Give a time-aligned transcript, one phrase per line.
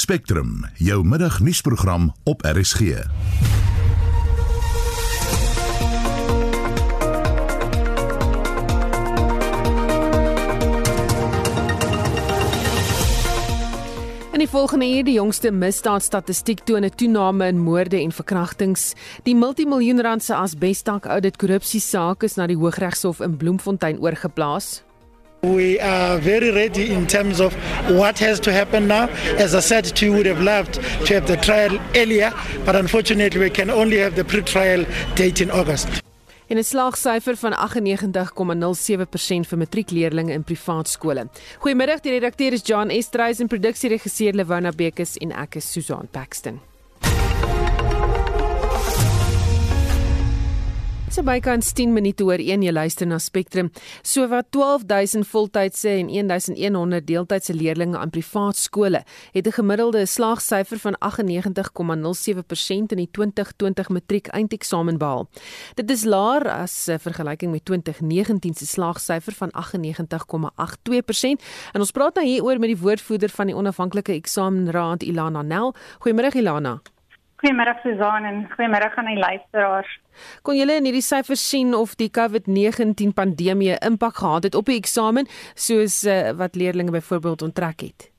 [0.00, 2.80] Spectrum, jou middagnuusprogram op RSG.
[2.80, 3.04] In
[14.38, 18.94] die volgende uur die jongste misdaadstatistiek toon 'n toename in moorde en verkrachtings.
[19.22, 24.82] Die multimiljoenrandse asbestak audit korrupsiesaak is na die Hooggeregshof in Bloemfontein oorgeplaas.
[25.42, 27.54] We are very ready in terms of
[27.88, 29.08] what has to happen now.
[29.38, 30.74] As I said to you, would have loved
[31.06, 32.30] to have the trial earlier,
[32.66, 34.84] but unfortunately, we can only have the pre trial
[35.14, 35.88] date in August.
[36.50, 41.28] en 'n slaagsyfer van 98,07% vir matriekleerdlinge in privaat skole.
[41.58, 46.60] Goeiemiddag, die redakteur is John Estreys en produksieregisseur Lewona Bekes en ek is Susan Paxton.
[51.10, 53.72] So bykans 10 minute oor 1 jy luister na Spectrum.
[54.06, 59.02] So wat 12000 voltydse en 1100 deeltydse leerders aan privaat skole
[59.32, 65.28] het 'n gemiddelde slaagsyfer van 98,07% in die 2020 matriek eindeksamen behaal.
[65.74, 71.42] Dit is laer as 'n vergelyking met 2019 se slaagsyfer van 98,82%.
[71.72, 75.74] En ons praat nou hieroor met die woordvoerder van die onafhanklike eksamenraad Ilana Nel.
[75.98, 76.80] Goeiemôre Ilana.
[77.40, 79.92] Goeiemôre Susan en goeiemôre aan die luisteraars.
[80.44, 84.76] Kon julle in hierdie syfers sien of die COVID-19 pandemie impak gehad het op die
[84.76, 88.10] eksamen soos uh, wat leerders byvoorbeeld onttrek het?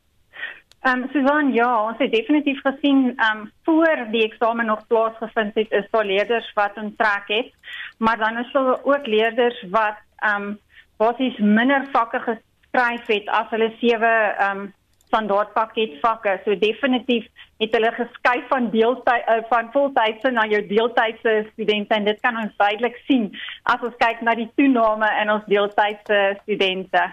[0.81, 5.53] Ehm um, Susan, ja, ons het definitief gesien ehm um, voor die eksamen nog plaasgevind
[5.55, 7.53] het, is daar leerders wat onttrek het,
[7.97, 10.59] maar dan is daar ook leerders wat ehm um,
[10.97, 14.73] basies minder vakke geskryf het as hulle sewe ehm um,
[15.11, 16.39] standaardpakket vakke.
[16.45, 17.27] So definitief
[17.61, 22.39] het hulle geskuif van deeltyd uh, van voltydse na jou deeltydse studente en dit kan
[22.41, 23.29] ons duidelik sien
[23.69, 27.03] as ons kyk na die toename in ons deeltydse studente.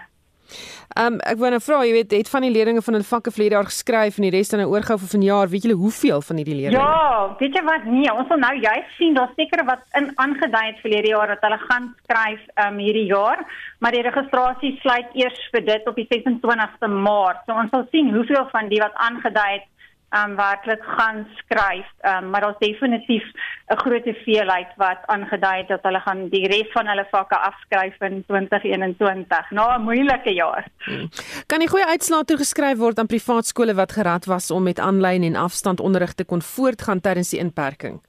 [0.97, 3.31] Ehm um, ek wou nou vra, jy weet, het van die leerders van hulle vakke
[3.31, 6.41] vlede jaar geskryf en die res dan nou oorgehou vir vanjaar, weet julle hoeveel van
[6.41, 6.83] hierdie leerders?
[6.83, 7.85] Ja, weet jy wat?
[7.85, 11.43] Nee, ons wil nou juist sien daar seker wat in aangedui het verlede jaar dat
[11.47, 13.43] hulle gaan skryf ehm um, hierdie jaar,
[13.79, 17.45] maar die registrasie sluit eers vir dit op die 26ste Maart.
[17.45, 19.67] So ons sal sien hoeveel van die wat aangedui het
[20.09, 21.87] um werklik gaan skryf.
[22.01, 23.23] Um maar daar's definitief
[23.67, 28.01] 'n groot hoeveelheid wat aangedui het dat hulle gaan die res van hulle vakke afskryf
[28.01, 30.65] in 2021 na 'n moeilike jaar.
[30.77, 31.09] Hmm.
[31.45, 35.23] Kan die goeie uitslae toegeskryf word aan privaat skole wat gerad was om met aanlyn
[35.23, 38.01] en afstandonderrig te kon voortgaan tydens die inperking?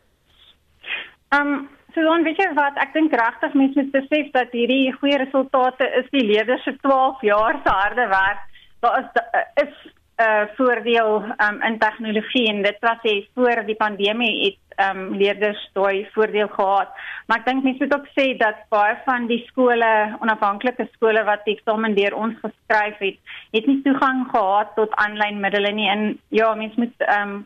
[1.28, 5.16] Um So dan weet jy wat, ek dink regtig mense moet besef dat hierdie goeie
[5.18, 8.44] resultate is die leerders se 12 jaar se harde werk.
[8.80, 9.74] Daar is is
[10.20, 15.60] uh voordeel um in tegnologie en dit was hy voor die pandemie het um leerders
[15.76, 16.92] daai voordeel gehad.
[17.26, 21.44] Maar ek dink mense moet ook sê dat baie van die skole, onafhanklike skole wat
[21.44, 23.18] die eksamen deur ons geskryf het,
[23.56, 25.88] het nie toegang gehad tot aanlyn middele nie.
[25.88, 27.40] En ja, mense moet um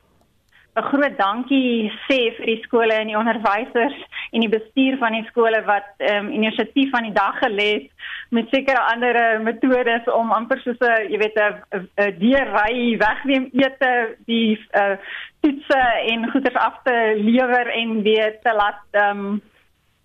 [0.77, 3.99] 'n groot dankie sê vir die skole en die onderwysers
[4.33, 7.91] en die bestuur van die skole wat ehm um, inisiatief aan die dag gelê het
[8.31, 14.59] met sekere ander metodes om amper soos 'n jy weet 'n dierry wegneem ete die
[14.75, 14.97] uh,
[15.41, 19.43] toetse en goeders af te lewer en weer te laat ehm um,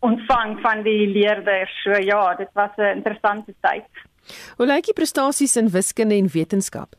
[0.01, 1.72] ontvang van die leerders.
[1.84, 3.88] So ja, dit was 'n interessante tyd.
[4.57, 6.96] Hoe lyk die prestasies in wiskunde en wetenskap?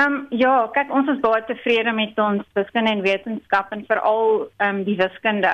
[0.00, 4.46] Ehm um, ja, kyk ons is baie tevrede met ons wiskunde en wetenskap en veral
[4.46, 5.50] ehm um, die wiskunde.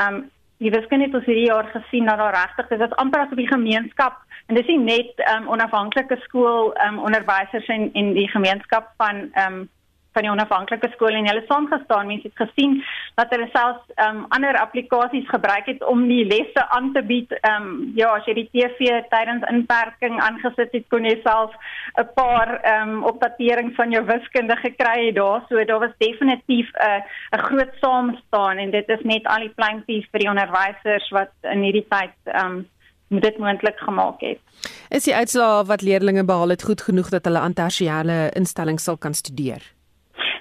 [0.00, 0.22] Ehm um,
[0.62, 3.42] die wiskunde het ons hierdie jaar gesien dat daar regtig is dit amper as op
[3.42, 8.12] die gemeenskap en dis nie net ehm um, onafhanklike skool ehm um, onderwysers en en
[8.20, 9.68] die gemeenskap van ehm um,
[10.14, 12.76] van die onafhanklike skole en hulle saamgestaan mense het gesien
[13.18, 17.32] dat hulle selfs um, ander applikasies gebruik het om die lesse aan te bied.
[17.40, 21.54] Ehm um, ja, as jy die TV tydens inperking aangesit het, kon jy self
[22.00, 25.44] 'n paar ehm um, opdaterings van jou wiskunde gekry het daar.
[25.48, 29.54] So daar was definitief 'n uh, 'n groot saamstaan en dit is net al die
[29.58, 32.68] pleintjies vir die onderwysers wat in hierdie tyd ehm um,
[33.08, 34.40] dit moontlik gemaak het.
[34.88, 38.96] Is die uitslae wat leerders behaal het goed genoeg dat hulle aan tersiêre instellings sal
[38.96, 39.62] kan studeer?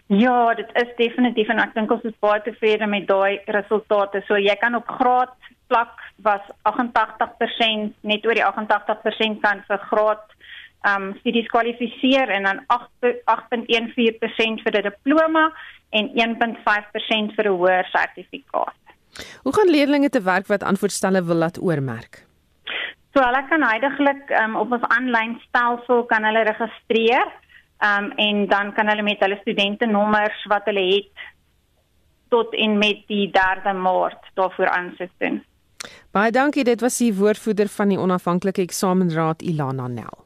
[0.08, 4.22] Ja, dit is definitief en ek dink ons is baie tevrede met daai resultate.
[4.28, 5.32] So jy kan op graad
[5.72, 5.96] vlak
[6.26, 10.26] was 88% net oor die 88% kan vir graad
[10.84, 15.46] ehm um, studies kwalifiseer en dan 8.14% vir 'n diploma
[15.96, 18.80] en 1.5% vir 'n hoër sertifikaat.
[19.44, 22.26] Hoe gaan leerders te werk wat antwoordstelle wil laat oormerk?
[23.14, 27.28] So hulle kan heidaglik um, op ons aanlyn stelsel kan hulle registreer
[27.80, 31.30] um, en dan kan hulle met hulle studentenommers wat hulle het
[32.34, 35.44] tot en met die 3de Maart daarvoor aansit doen.
[36.12, 40.24] Baie dankie, dit was die woordvoerder van die onafhanklike eksamenraad Ilana Nel.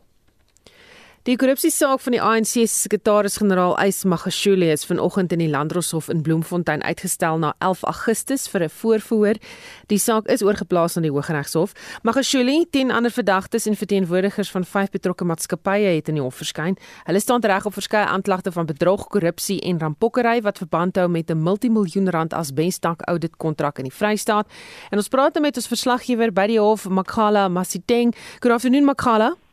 [1.28, 6.22] Die korrupsiesaak van die ANC se sekretaris-generaal Ys Magashule is vanoggend in die Landdroshof in
[6.24, 9.36] Bloemfontein uitgestel na 11 Augustus vir 'n voorverhoor.
[9.88, 11.74] Die saak is oorgeplaas na die Hooggeregshof.
[12.04, 16.78] Magashule, 10 ander verdagtes en verteenwoordigers van vyf betrokke maatskappye het in die hof verskyn.
[17.04, 21.30] Hulle staan reg op verskeie aanklagte van bedrog, korrupsie en rampokkery wat verband hou met
[21.30, 24.48] 'n multimiljoen rand asbestak audit kontrak in die Vrystaat.
[24.92, 28.16] En ons praat nou met ons verslaggewer by die hof, Makhala Masiteng.
[28.40, 29.47] Good afternoon, Makhala.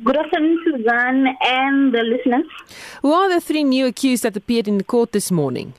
[0.00, 2.46] Good afternoon, Suzanne and the listeners.
[3.02, 5.74] Who are the three new accused that appeared in the court this morning?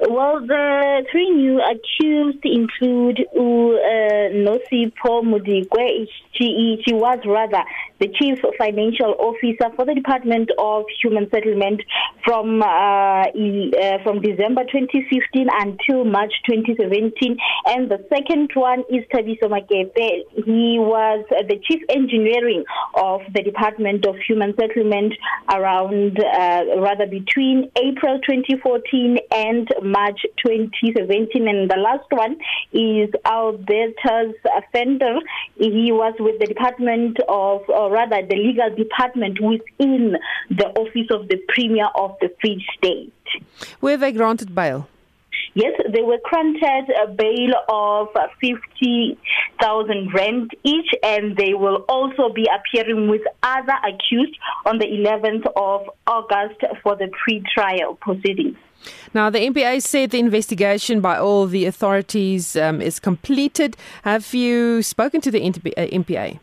[0.00, 6.08] Well, the three new accused include uh, Nosi Paul Mudigwe.
[6.32, 7.62] She, she was rather
[8.00, 11.82] the chief financial officer for the Department of Human Settlement
[12.24, 17.36] from uh, uh, from December 2015 until March 2017.
[17.66, 20.24] And the second one is Tabiso Makepe.
[20.44, 22.64] He was the chief engineering
[22.94, 25.14] of the Department of Human Settlement
[25.52, 31.48] around uh, rather between April 2014 and March 2017.
[31.48, 32.36] And the last one
[32.72, 34.34] is Albertus
[34.72, 35.18] Fender.
[35.56, 40.16] He was with the Department of, or rather the legal department within
[40.50, 43.12] the office of the Premier of the Free State.
[43.80, 44.88] Were they granted bail?
[45.54, 48.08] Yes, they were granted a bail of
[48.40, 55.46] 50,000 rand each, and they will also be appearing with other accused on the 11th
[55.56, 58.56] of August for the pre-trial proceedings.
[59.12, 63.76] Now, the MPA said the investigation by all the authorities um, is completed.
[64.04, 66.38] Have you spoken to the MPA?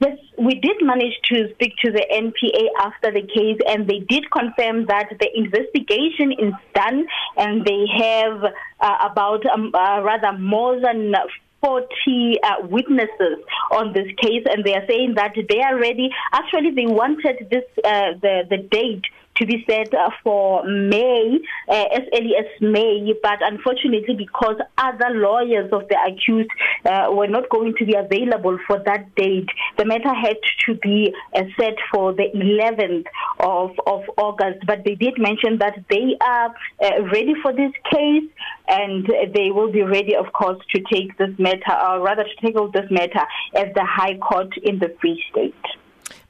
[0.00, 4.30] Yes, we did manage to speak to the NPA after the case, and they did
[4.30, 7.06] confirm that the investigation is done,
[7.36, 8.42] and they have
[8.80, 11.14] uh, about um, uh, rather more than
[11.62, 16.08] 40 uh, witnesses on this case, and they are saying that they are ready.
[16.32, 19.04] Actually, they wanted this uh, the the date
[19.40, 21.38] to be set uh, for May,
[21.68, 26.50] uh, as early as May, but unfortunately, because other lawyers of the accused
[26.84, 29.48] uh, were not going to be available for that date,
[29.78, 33.06] the matter had to be uh, set for the 11th
[33.40, 34.66] of, of August.
[34.66, 38.24] But they did mention that they are uh, ready for this case
[38.68, 42.70] and they will be ready, of course, to take this matter, or rather to tackle
[42.70, 43.24] this matter
[43.56, 45.54] at the High Court in the Free State.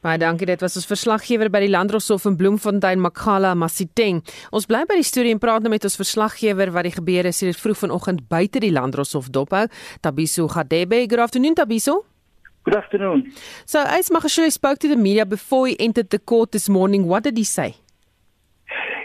[0.00, 0.46] Baie dankie.
[0.48, 4.22] Dit was ons verslaggewer by die Landdroshof in Bloemfontein, Makhala Masiteng.
[4.48, 7.60] Ons bly by die storie en praat nou met ons verslaggewer wat die gebeure dit
[7.60, 9.66] vroeg vanoggend buite die Landdroshof dophou.
[10.00, 11.04] Tabiso Gadebe.
[11.06, 12.06] Good afternoon, Tabiso.
[12.64, 13.32] Good afternoon.
[13.66, 17.24] So, as Magashule spoke to the media before he entered the court this morning, what
[17.24, 17.76] did he say?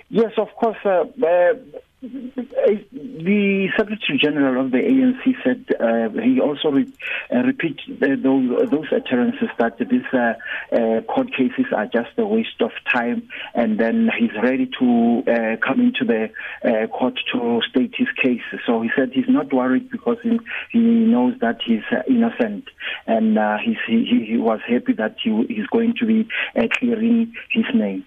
[0.10, 0.78] Yes, of course.
[0.86, 1.60] Uh, uh,
[2.06, 6.92] the Secretary General of the ANC said uh, he also re-
[7.34, 10.34] uh, repeat uh, those, those utterances that these uh,
[10.72, 15.58] uh, court cases are just a waste of time, and then he's ready to uh,
[15.66, 16.30] come into the
[16.92, 18.42] court to state his case.
[18.66, 20.40] So he said he's not worried because he,
[20.72, 22.66] he knows that he's innocent,
[23.08, 26.28] and he, he was happy that he, he's going to be
[26.80, 28.06] clearing his name.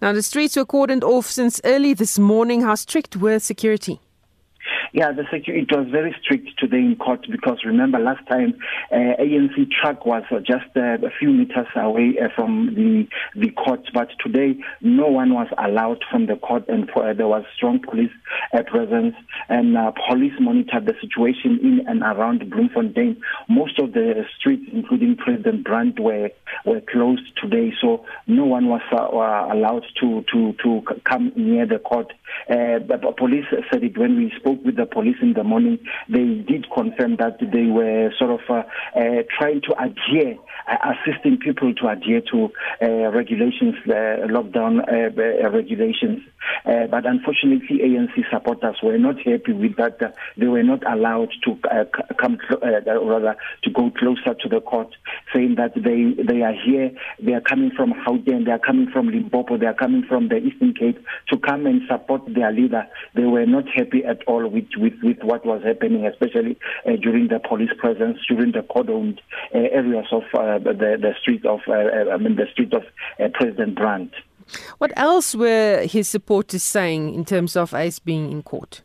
[0.00, 2.62] Now, the streets were cordoned off since early this morning.
[2.62, 4.00] How strict were security?
[4.92, 8.54] Yeah, the security it was very strict today in court because remember last time
[8.90, 13.06] uh, ANC truck was just uh, a few meters away uh, from the
[13.38, 17.44] the court, but today no one was allowed from the court, and uh, there was
[17.54, 18.10] strong police
[18.54, 19.14] uh, presence,
[19.50, 23.20] and uh, police monitored the situation in and around Bloemfontein.
[23.48, 26.30] Most of the streets, including President Brandt, were
[26.64, 31.78] were closed today, so no one was uh, allowed to to to come near the
[31.78, 32.10] court.
[32.48, 36.42] Uh, but police said it when we spoke with the police in the morning, they
[36.46, 38.62] did confirm that they were sort of uh,
[38.98, 42.48] uh, trying to adhere, uh, assisting people to adhere to
[42.80, 46.22] uh, regulations, uh, lockdown uh, regulations.
[46.64, 49.98] But unfortunately, ANC supporters were not happy with that.
[50.36, 51.58] They were not allowed to
[52.18, 54.88] come, cl- rather, to go closer to the court,
[55.34, 59.08] saying that they they are here, they are coming from Gauteng, they are coming from
[59.08, 62.86] Limpopo, they are coming from the Eastern Cape to come and support their leader.
[63.14, 67.28] They were not happy at all with with, with what was happening, especially uh, during
[67.28, 69.18] the police presence, during the cordoned
[69.54, 72.82] uh, areas of uh, the the street of uh, uh, I mean the street of
[73.18, 74.12] uh, President Brandt.
[74.78, 78.82] What else were his supporters saying in terms of Ace being in court?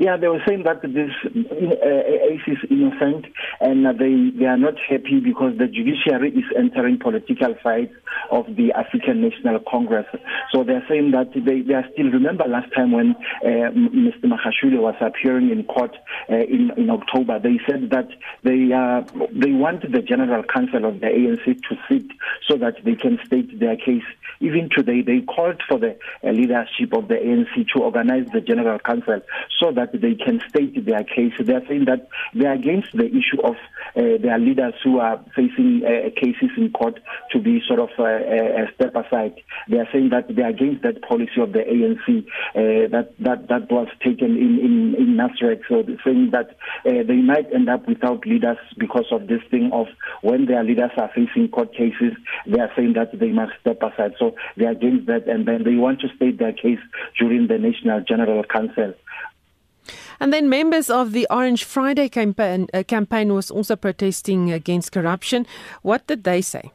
[0.00, 3.26] Yeah, they were saying that this uh, ACE is innocent
[3.60, 7.92] and they, they are not happy because the judiciary is entering political fights
[8.30, 10.06] of the African National Congress.
[10.52, 14.24] So they're saying that they, they are still, remember last time when uh, Mr.
[14.24, 15.96] Mahashule was appearing in court
[16.30, 18.08] uh, in, in October, they said that
[18.42, 22.06] they, uh, they want the General Council of the ANC to sit
[22.48, 24.04] so that they can state their case.
[24.40, 28.78] Even today, they called for the uh, leadership of the ANC to organize the General
[28.78, 29.20] Council
[29.60, 31.32] so that they can state their case.
[31.38, 33.56] They are saying that they are against the issue of
[33.96, 37.00] uh, their leaders who are facing uh, cases in court
[37.32, 39.34] to be sort of uh, uh, step aside.
[39.68, 43.48] They are saying that they are against that policy of the ANC uh, that that
[43.48, 45.62] that was taken in in, in Nasrec.
[45.68, 49.86] So saying that uh, they might end up without leaders because of this thing of
[50.22, 52.12] when their leaders are facing court cases,
[52.46, 54.14] they are saying that they must step aside.
[54.18, 56.80] So they are against that, and then they want to state their case
[57.18, 58.94] during the National General Council.
[60.22, 65.48] And then members of the Orange Friday campaign, uh, campaign was also protesting against corruption.
[65.82, 66.70] What did they say?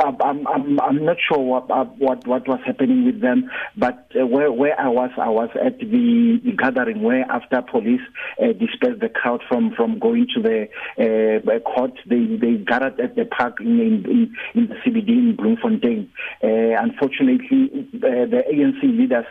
[0.00, 4.26] I'm I'm I'm not sure what uh, what what was happening with them, but uh,
[4.26, 8.00] where where I was I was at the, the gathering where after police
[8.42, 10.68] uh, dispersed the crowd from from going to the
[10.98, 16.10] uh, court, they they gathered at the park in in, in the CBD in Bloemfontein.
[16.42, 19.26] Uh, unfortunately, the ANC leaders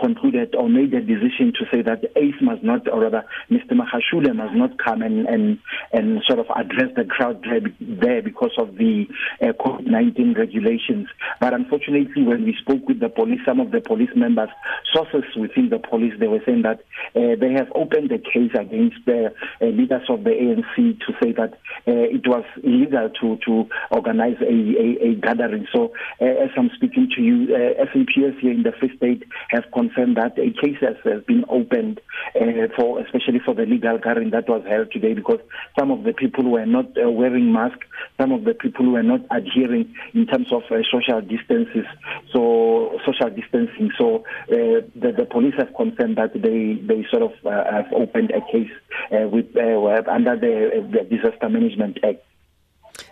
[0.00, 3.72] concluded or made a decision to say that ACE must not, or rather, Mr.
[3.72, 5.58] Mahashule must not come and and
[5.92, 7.44] and sort of address the crowd
[7.80, 9.06] there, because of the
[9.42, 9.52] uh,
[9.86, 11.08] COVID-19 regulations.
[11.40, 14.48] But unfortunately, when we spoke with the police, some of the police members,
[14.92, 16.80] sources within the police, they were saying that
[17.14, 21.32] uh, they have opened a case against the uh, leaders of the ANC to say
[21.32, 21.54] that
[21.86, 25.66] uh, it was illegal to to organize a, a, a gathering.
[25.72, 29.64] So, uh, as I'm speaking to you, uh, SAPS here in the Free State have
[29.72, 32.00] confirmed that a case has, has been opened
[32.34, 35.40] uh, for, especially for the legal gathering that was held today, because
[35.78, 37.86] some of the people were not uh, wearing masks,
[38.16, 41.86] some of the people were not adhering in terms of uh, social distances.
[42.32, 43.90] So social distancing.
[43.98, 48.30] So uh, the, the police have confirmed that they they sort of uh, have opened
[48.30, 48.72] a case
[49.12, 52.22] uh, with uh, under the, the Disaster Management Act.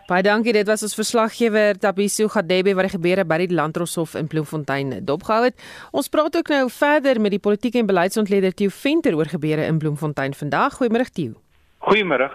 [0.09, 0.53] Baie dankie.
[0.53, 5.47] Dit was ons verslaggewer Tabiso Gadebe wat die gebeure by die Landroshof in Bloemfontein dopgehou
[5.47, 5.57] het.
[5.97, 9.81] Ons praat ook nou verder met die politieke en beleidsontleder Theo Venter oor gebeure in
[9.81, 10.77] Bloemfontein vandag.
[10.81, 11.44] Goeiemôre Theo.
[11.85, 12.31] Goeiemôre.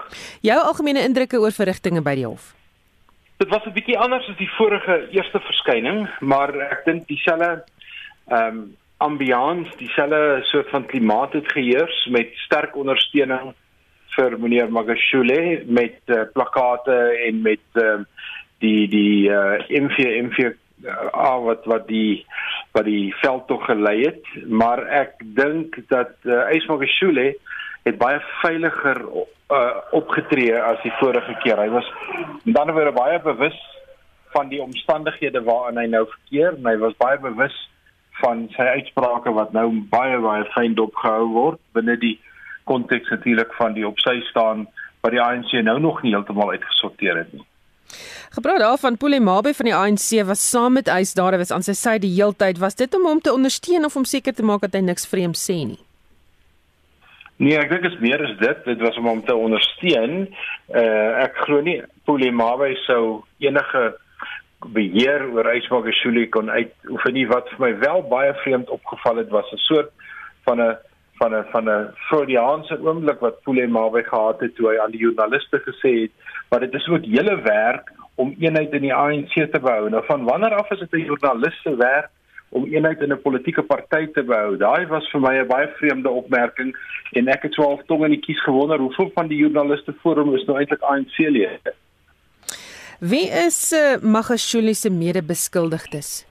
[0.46, 2.54] Jou algemene indrukke oor verrigtinge by die hof.
[3.40, 7.64] Dit was 'n bietjie anders as die vorige eerste verskyning, maar ek dink dieselfde
[8.28, 13.54] ehm um, ambiance, dieselfde soort van klimaat het geheers met sterk ondersteuning
[14.16, 18.04] vir meneer Magashule met uh, plakate en met uh,
[18.60, 20.52] die die uh, MV MV
[20.84, 22.26] uh, wat wat die
[22.76, 27.34] wat die veld tog gelei het, maar ek dink dat uh, Ysmagashule
[27.90, 31.60] het baie veiliger uh, opgetree as die vorige keer.
[31.62, 31.90] Hy was
[32.46, 33.58] ander woorde baie bewus
[34.34, 37.56] van die omstandighede waarin hy nou verkeer en hy was baie bewus
[38.22, 42.18] van sy uitsprake wat nou baie baie fyn dopgehou word binne die
[42.70, 44.68] konteks natuurlik van die opsy staan
[45.02, 47.46] wat die ANC nou nog nie heeltemal uitgesorteer het nie.
[48.36, 51.98] Gepraat daarvan Polemabe van die ANC was saam met Ys daar was aan sy sy
[52.04, 54.84] die heeltyd was dit om hom te ondersteun of om seker te maak dat hy
[54.86, 55.80] niks vreemd sê nie.
[57.40, 58.66] Nee, ek dink dit is meer as dit.
[58.68, 60.28] Dit was om hom te ondersteun.
[60.76, 63.84] Uh ek glo nie Polemabe sou enige
[64.76, 69.48] beheer oor Ysmagashule kon uitoefen nie wat vir my wel baie vreemd opgeval het was
[69.56, 69.92] 'n soort
[70.44, 70.76] van 'n
[71.20, 75.64] van 'n van 'n Freudiaanse oomblik wat Polemabe gehad het toe hy aan die joernaliste
[75.64, 76.12] gesê het
[76.50, 79.90] maar dit is ook hele werk om eenheid in die ANC te behou.
[79.90, 82.12] Nou van wanneer af is dit 'n joernalis se werk
[82.50, 84.58] om eenheid in 'n politieke party te behou.
[84.58, 86.76] Daai was vir my 'n baie vreemde opmerking
[87.12, 90.46] en ek het 12 tong in die kies gewonder hoeveel van die joernaliste forum is
[90.46, 91.74] nou eintlik ANC-lede.
[93.00, 96.26] Wie is uh, Magashule se mede-beskuldigdes?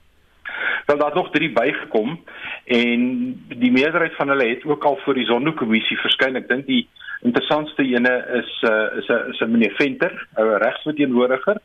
[0.86, 2.20] Wel daar nog drie bygekom
[2.64, 3.00] en
[3.48, 6.36] die meerderheid van hulle het ook al voor die Zondo-kommissie verskyn.
[6.36, 6.88] Ek dink die
[7.20, 11.60] interessantste ene is uh, is 'n is 'n meneer Venter, 'n regsverteenwoordiger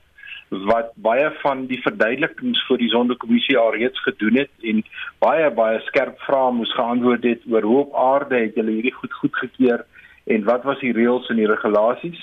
[0.70, 4.84] wat baie van die verduidelikings vir die sondekommissie alreeds gedoen het en
[5.24, 9.14] baie baie skerp vrae moes geantwoord het oor hoe op aarde het julle hierdie goed
[9.14, 9.86] goedgekeur
[10.26, 12.22] en wat was die reëls en die regulasies.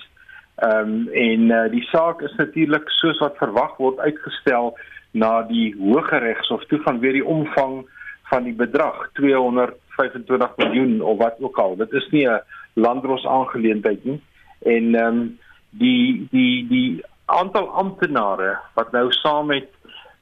[0.61, 4.75] Ehm um, en uh, die saak is natuurlik soos wat verwag word uitgestel
[5.13, 7.83] na die Hooggeregshof toe van weer die omvang
[8.31, 11.77] van die bedrag 225 miljoen of wat ook al.
[11.77, 12.41] Dit is nie 'n
[12.75, 14.21] landros aangeleentheid nie.
[14.63, 15.39] En ehm um,
[15.71, 19.69] die die die aantal amptenare wat nou saam met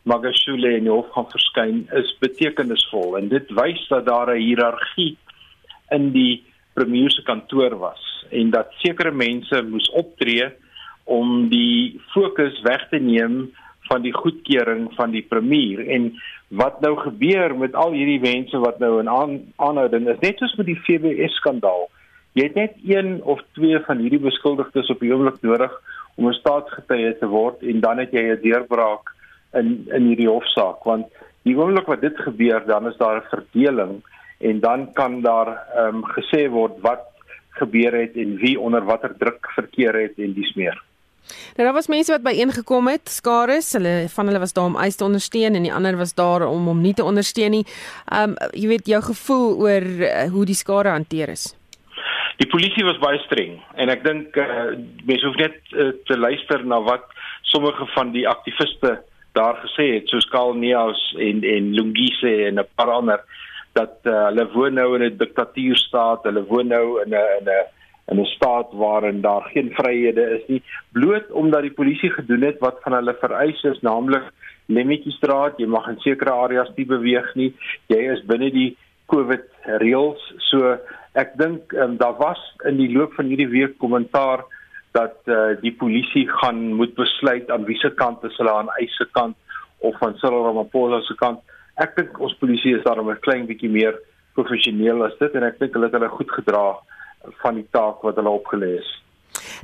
[0.08, 3.16] Magashule in die hof gaan verskyn is betekenisvol.
[3.18, 5.16] En dit wys dat daar 'n hiërargie
[5.90, 10.48] in die premier se kantoor was en dat sekere mense moes optree
[11.04, 13.50] om die fokus weg te neem
[13.88, 15.88] van die goedkeuring van die premier.
[15.88, 16.12] En
[16.48, 20.56] wat nou gebeur met al hierdie mense wat nou in aan, aanhouding is net soos
[20.56, 21.88] met die FBS skandaal
[22.38, 25.72] jy het net een of twee van hierdie beskuldigdes op die oomblik nodig
[26.18, 29.14] om 'n staatsgetuie te word en dan het jy 'n deurbraak
[29.54, 31.06] in in hierdie hofsaak want
[31.46, 34.02] die oomblik wat dit gebeur dan is daar 'n verdeling
[34.38, 37.06] en dan kan daar ehm um, gesê word wat
[37.58, 40.82] gebeur het en wie onder watter druk verkeer het en dis meer.
[41.56, 44.96] Nou daar was mense wat byeengekom het, skares, hulle van hulle was daar om eis
[44.96, 47.66] te ondersteun en die ander was daar om hom nie te ondersteun nie.
[48.12, 51.57] Ehm um, jy weet jou gevoel oor uh, hoe die skare hanteer is.
[52.38, 54.75] Die polisie was baie streng en ek dink uh,
[55.09, 57.09] mense hoef net uh, te luister na wat
[57.50, 58.99] sommige van die aktiviste
[59.38, 63.25] daar gesê het soos Karl Neus en en Lungise en 'n paar ander
[63.75, 67.66] dat uh, hulle woon nou in 'n diktatuurstaat, hulle woon nou in 'n in 'n
[68.11, 72.59] in 'n staat waarin daar geen vryhede is nie bloot omdat die polisie gedoen het
[72.59, 74.30] wat van hulle vereis is naamlik
[74.68, 77.54] Lemmetjiestraat, jy mag in sekere areas nie beweeg nie.
[77.88, 78.76] Jy is binne die
[79.09, 79.47] COVID
[79.80, 80.21] reëls.
[80.50, 80.76] So
[81.18, 84.44] ek dink um, daar was in die loop van hierdie week kommentaar
[84.96, 89.37] dat uh, die polisie gaan moet besluit aan wiese kant is hulle aan eise kant
[89.78, 91.42] of van Cyril Ramaphosa se kant.
[91.78, 93.98] Ek dink ons polisie is daarom 'n klein bietjie meer
[94.34, 96.64] professioneel as dit en ek dink hulle het hulle goed gedra
[97.42, 98.90] van die taak wat hulle opgelê is.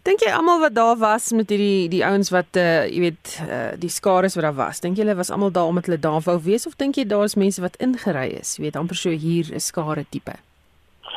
[0.06, 3.74] Dink jy almal wat daar was met hierdie die ouens wat uh jy weet uh
[3.78, 6.38] die skares wat daar was, dink jy hulle was almal daar omdat hulle daar wou
[6.38, 9.60] wees of dink jy daar's mense wat ingery is, jy weet amper so hier 'n
[9.60, 10.36] skare tipe?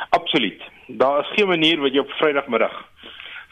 [0.10, 0.62] Absoluut.
[0.88, 2.76] Daar is geen manier wat jy op Vrydagmiddag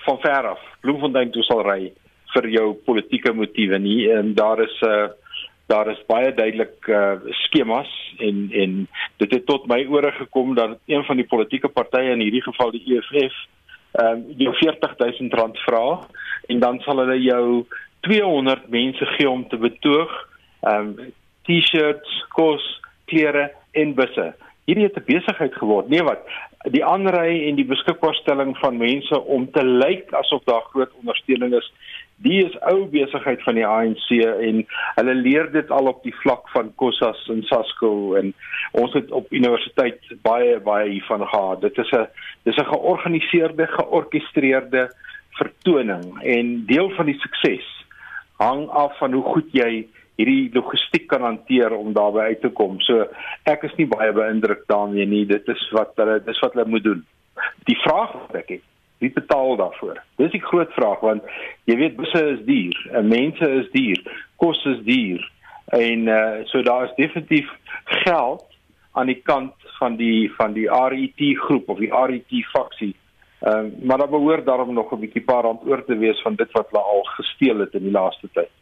[0.06, 1.92] van ver af Bloemfontein toe sal ry
[2.36, 4.12] vir jou politieke motiewe nie.
[4.12, 5.10] En daar is 'n uh, eh,
[5.68, 8.88] daar is baie duidelik uh, skemas en en
[9.18, 12.72] dit het tot my ore gekom dat een van die politieke partye in hierdie geval
[12.72, 13.36] die EFF
[13.96, 16.00] ehm um, jou 40000 rand vra
[16.48, 17.66] en dan sal hulle jou
[18.00, 20.12] 200 mense gee om te betoog
[20.62, 21.14] ehm um,
[21.46, 22.64] T-shirts, kos,
[23.06, 24.34] klere en busse
[24.65, 25.89] hierdie het 'n besigheid geword.
[25.89, 26.22] Nee wat,
[26.74, 31.74] die aanry en die beskikbaarstelling van mense om te lyk asof daar groot ondersteuning is,
[32.15, 36.50] die is ou besigheid van die ANC en hulle leer dit al op die vlak
[36.50, 38.34] van Kossas en Sasco en
[38.72, 41.62] ons het op universiteit baie baie hiervan gehad.
[41.62, 42.07] Dit is 'n
[42.43, 44.89] dis 'n georganiseerde, georkestreerde
[45.32, 47.86] vertoning en deel van die sukses
[48.38, 52.80] hang af van hoe goed jy hierdie logistiek kan hanteer om daarby uit te kom.
[52.88, 53.08] So
[53.51, 55.25] ek is nie baie beïndruk daarmee nie.
[55.30, 57.04] Dit is wat hulle dis wat hulle moet doen.
[57.67, 58.65] Die vraag wat ek het,
[59.04, 59.99] wie betaal daarvoor?
[60.21, 61.23] Dis die groot vraag want
[61.69, 64.04] jy weet busse is duur, en mense is duur,
[64.41, 65.23] kos is duur.
[65.75, 67.49] En uh so daar is definitief
[68.06, 68.45] geld
[68.95, 72.93] aan die kant van die van die RET groep of die RET faksie.
[73.41, 76.36] Ehm uh, maar daar behoort daarom nog 'n bietjie paar rand oor te wees van
[76.36, 78.54] dit wat hulle al gesteel het in die laaste tyd.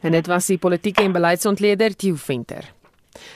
[0.00, 2.72] En dit was die politieke en beleidsontleder Theo Venter.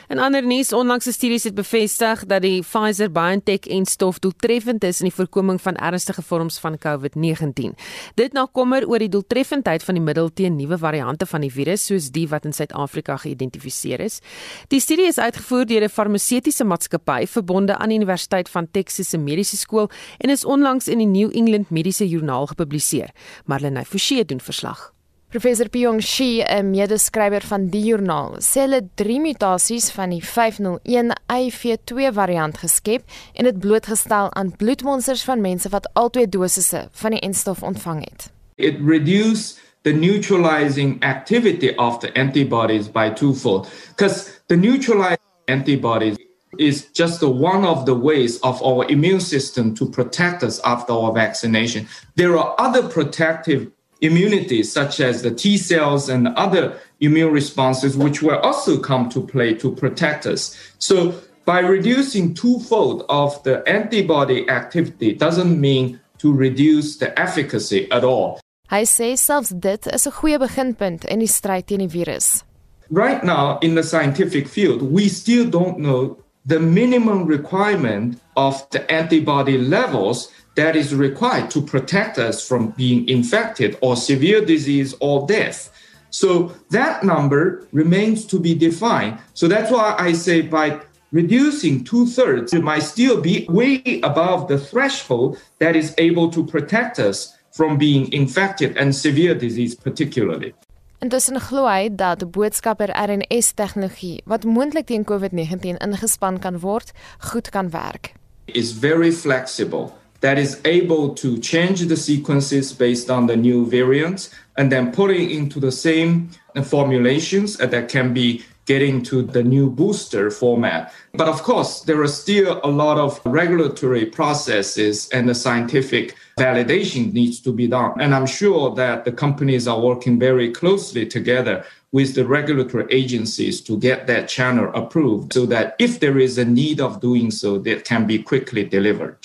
[0.09, 5.61] En ander nuus, onlangse studies het bevestig dat die Pfizer-BioNTech-enstof doeltreffend is in die voorkoming
[5.62, 7.77] van ernstige vorms van COVID-19.
[8.14, 11.87] Dit na kommer oor die doeltreffendheid van die middel teen nuwe variante van die virus
[11.87, 14.20] soos die wat in Suid-Afrika geïdentifiseer is.
[14.68, 19.18] Die studie is uitgevoer deur 'n farmaseutiese maatskappy verbonde aan die Universiteit van Texas se
[19.18, 23.11] Mediese Skool en is onlangs in die New England Mediese Joernaal gepubliseer.
[23.44, 24.98] Marlene Forsie doen verslag.
[25.31, 32.12] Professor Pyong Shi, 'n medeskrywer van die joernaal, sê hulle drie mutasies van die 501IV2
[32.17, 37.62] variant geskep en dit blootgestel aan bloedmonsters van mense wat albei dosisse van die enstof
[37.62, 38.31] ontvang het.
[38.57, 46.17] It reduce the neutralizing activity of the antibodies by twofold because the neutralizing antibodies
[46.57, 51.12] is just one of the ways of our immune system to protect us after our
[51.12, 51.87] vaccination.
[52.17, 53.69] There are other protective
[54.01, 59.21] immunity, such as the T cells and other immune responses, which will also come to
[59.21, 60.57] play to protect us.
[60.79, 68.05] So by reducing twofold of the antibody activity doesn't mean to reduce the efficacy at
[68.05, 68.41] all.
[68.69, 72.45] Hy sê selfs dit is 'n goeie beginpunt in die stryd teen die virus.
[72.91, 78.81] Right now in the scientific field, we still don't know the minimum requirement of the
[78.91, 85.25] antibody levels that is required to protect us from being infected or severe disease or
[85.27, 85.71] death.
[86.11, 89.18] So that number remains to be defined.
[89.35, 90.81] So that's why I say by
[91.12, 96.44] reducing two thirds, it might still be way above the threshold that is able to
[96.44, 100.55] protect us from being infected and severe disease, particularly.
[100.99, 106.90] Intussen glo hy dat boodskapper RNS tegnologie wat moontlik teen COVID-19 ingespan kan word,
[107.31, 108.18] goed kan werk.
[108.55, 114.31] is very flexible that is able to change the sequences based on the new variants
[114.57, 116.31] and then put it into the same
[116.64, 120.92] formulations that can be getting to the new booster format.
[121.14, 127.14] But of course, there are still a lot of regulatory processes and the scientific validation
[127.14, 127.98] needs to be done.
[127.98, 133.62] And I'm sure that the companies are working very closely together with the regulatory agencies
[133.62, 137.59] to get that channel approved so that if there is a need of doing so,
[137.61, 139.16] that can be quickly delivered.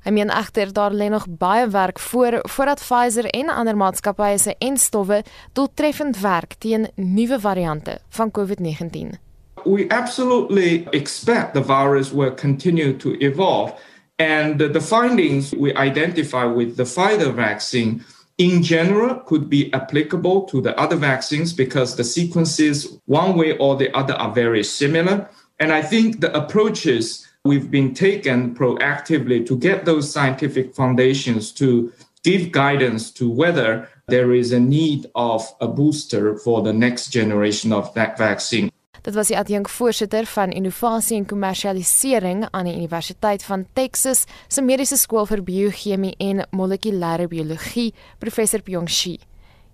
[0.00, 4.54] Hy meen egter daar lê nog baie werk voor voordat Pfizer en ander maatskappye se
[4.58, 9.18] enstowwe doeltreffend werk teen nuwe variante van COVID-19.
[9.64, 13.74] We absolutely expect the virus will continue to evolve
[14.16, 18.02] and the findings we identify with the Pfizer vaccine
[18.36, 23.76] in general could be applicable to the other vaccines because the sequences one way or
[23.76, 29.56] the other are very similar and I think the approaches we've been taken proactively to
[29.56, 31.90] get those scientific foundations to
[32.22, 37.72] give guidance to whether there is a need of a booster for the next generation
[37.72, 38.70] of that vaccine.
[39.02, 44.98] Dit was die adjunkvoorsitter van innovasie en kommersialisering aan die Universiteit van Texas se Mediese
[45.00, 49.16] Skool vir Biochemie en Molekulêre Biologie, professor Pyong Shi.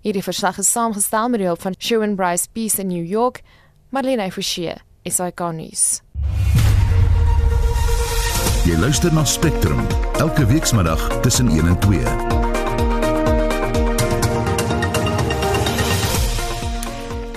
[0.05, 3.41] Hierdie verslag is saamgestel met hulp van Shawn Bryce Peace in New York,
[3.91, 6.06] Marlene Forsie, SAK nuus.
[8.67, 9.79] Jy luister na Spectrum
[10.19, 11.99] elke weekmiddag tussen 1 en 2.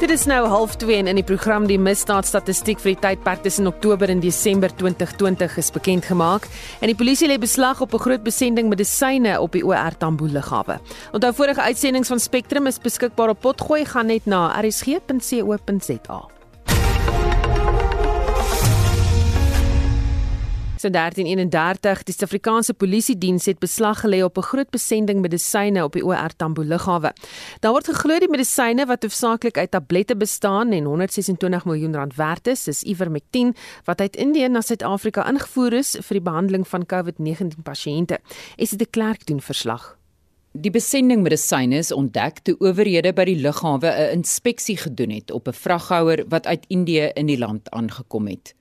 [0.00, 4.10] Dit is nou 0.30 en in die program die misdaadstatistiek vir die tydperk tussen Oktober
[4.10, 8.68] en Desember 2020 is bekend gemaak en die polisie lê beslag op 'n groot besending
[8.68, 10.80] medisyne op die OR Tambo lughawe.
[11.12, 16.39] Onthou vorige uitsendings van Spectrum is beskikbaar op potgooi gaan net na rsg.co.za.
[20.80, 25.92] So 1331 die Suid-Afrikaanse Polisie Diens het beslag gelê op 'n groot besending medisyne op
[25.92, 27.12] die OR Tambo lughawe.
[27.60, 32.46] Daar word geglo die medisyne wat hoofsaaklik uit tablette bestaan en 126 miljoen rand werd
[32.46, 37.62] is, is Ivermectin wat uit Indië na Suid-Afrika ingevoer is vir die behandeling van COVID-19
[37.62, 38.18] pasiënte.
[38.56, 39.98] Is dit 'n klerk doen verslag?
[40.52, 45.48] Die besending medisyne is ontdek toe owerhede by die lughawe 'n inspeksie gedoen het op
[45.48, 48.54] 'n vraghouer wat uit Indië in die land aangekom het.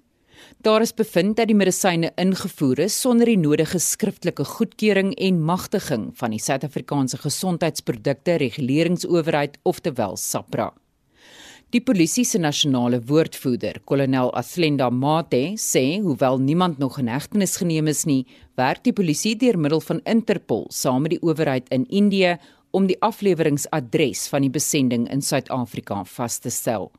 [0.61, 6.09] Daar is bevind dat die medisyne ingevoer is sonder die nodige skriftelike goedkeuring en magtiging
[6.19, 10.73] van die Suid-Afrikaanse Gesondheidsprodukte Reguleringsowerheid, oftewel SAPRA.
[11.69, 17.91] Die polisie se nasionale woordvoerder, kolonel Athlenda Mate, sê hoewel niemand nog in hegtenis geneem
[17.91, 18.23] is nie,
[18.57, 22.39] werk die polisie deur middel van Interpol saam met die owerheid in Indië
[22.73, 26.89] om die afleweringsadres van die besending in Suid-Afrika vas te stel.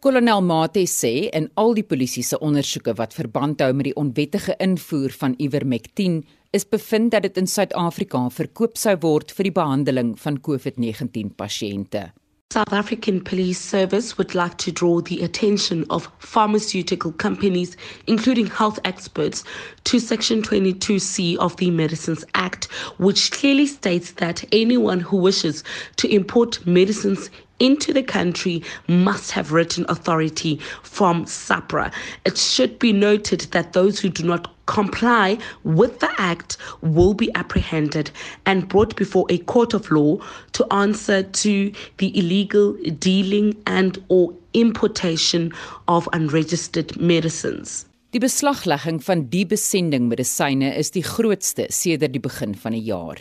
[0.00, 4.54] Kolonel Mate sê in al die polisie se ondersoeke wat verband hou met die onwettige
[4.62, 6.20] invoer van Ivermectin
[6.54, 12.08] is bevind dat dit in Suid-Afrika verkoop sou word vir die behandeling van COVID-19 pasiënte.
[12.50, 18.78] South African Police Service would like to draw the attention of pharmaceutical companies, including health
[18.84, 19.44] experts,
[19.84, 25.62] to Section 22C of the Medicines Act, which clearly states that anyone who wishes
[25.96, 27.28] to import medicines
[27.60, 31.92] into the country must have written authority from SAPRA.
[32.24, 37.34] It should be noted that those who do not comply with the act will be
[37.34, 38.10] apprehended
[38.46, 40.18] and brought before a court of law
[40.52, 45.52] to answer to the illegal dealing and or importation
[45.88, 47.86] of unregistered medicines.
[48.10, 53.20] Die beslaglegging van die besending medisyne is die grootste sedert die begin van die jaar.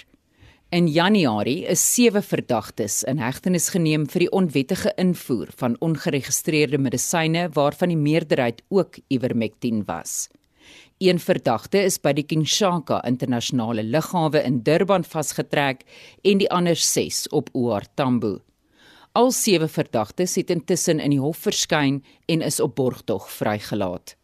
[0.70, 7.46] In Januarie is sewe verdagtes in hegtenis geneem vir die onwettige invoer van ongeregistreerde medisyne
[7.56, 10.28] waarvan die meerderheid ook Ivermectin was.
[11.00, 15.88] Een verdagte is by die Kinshasa internasionale lughawe in Durban vasgetrek
[16.28, 18.42] en die ander 6 op OR Tambo.
[19.16, 24.18] Al sewe verdagtes het intussen in die hof verskyn en is op borgtog vrygelaat.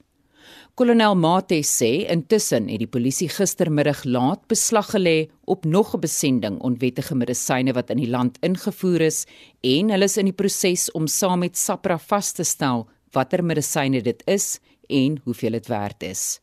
[0.74, 6.58] Kolonel Mate sê intussen het die polisie gistermiddag laat beslag gelê op nog 'n besending
[6.66, 9.28] onwettige medisyne wat in die land ingevoer is
[9.62, 14.02] en hulle is in die proses om saam met SAPRA vas te stel watter medisyne
[14.02, 14.60] dit is
[14.90, 16.42] en hoeveel dit werd is.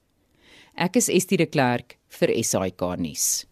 [0.77, 3.50] Ek is Estie de Klerk vir SAK nuus.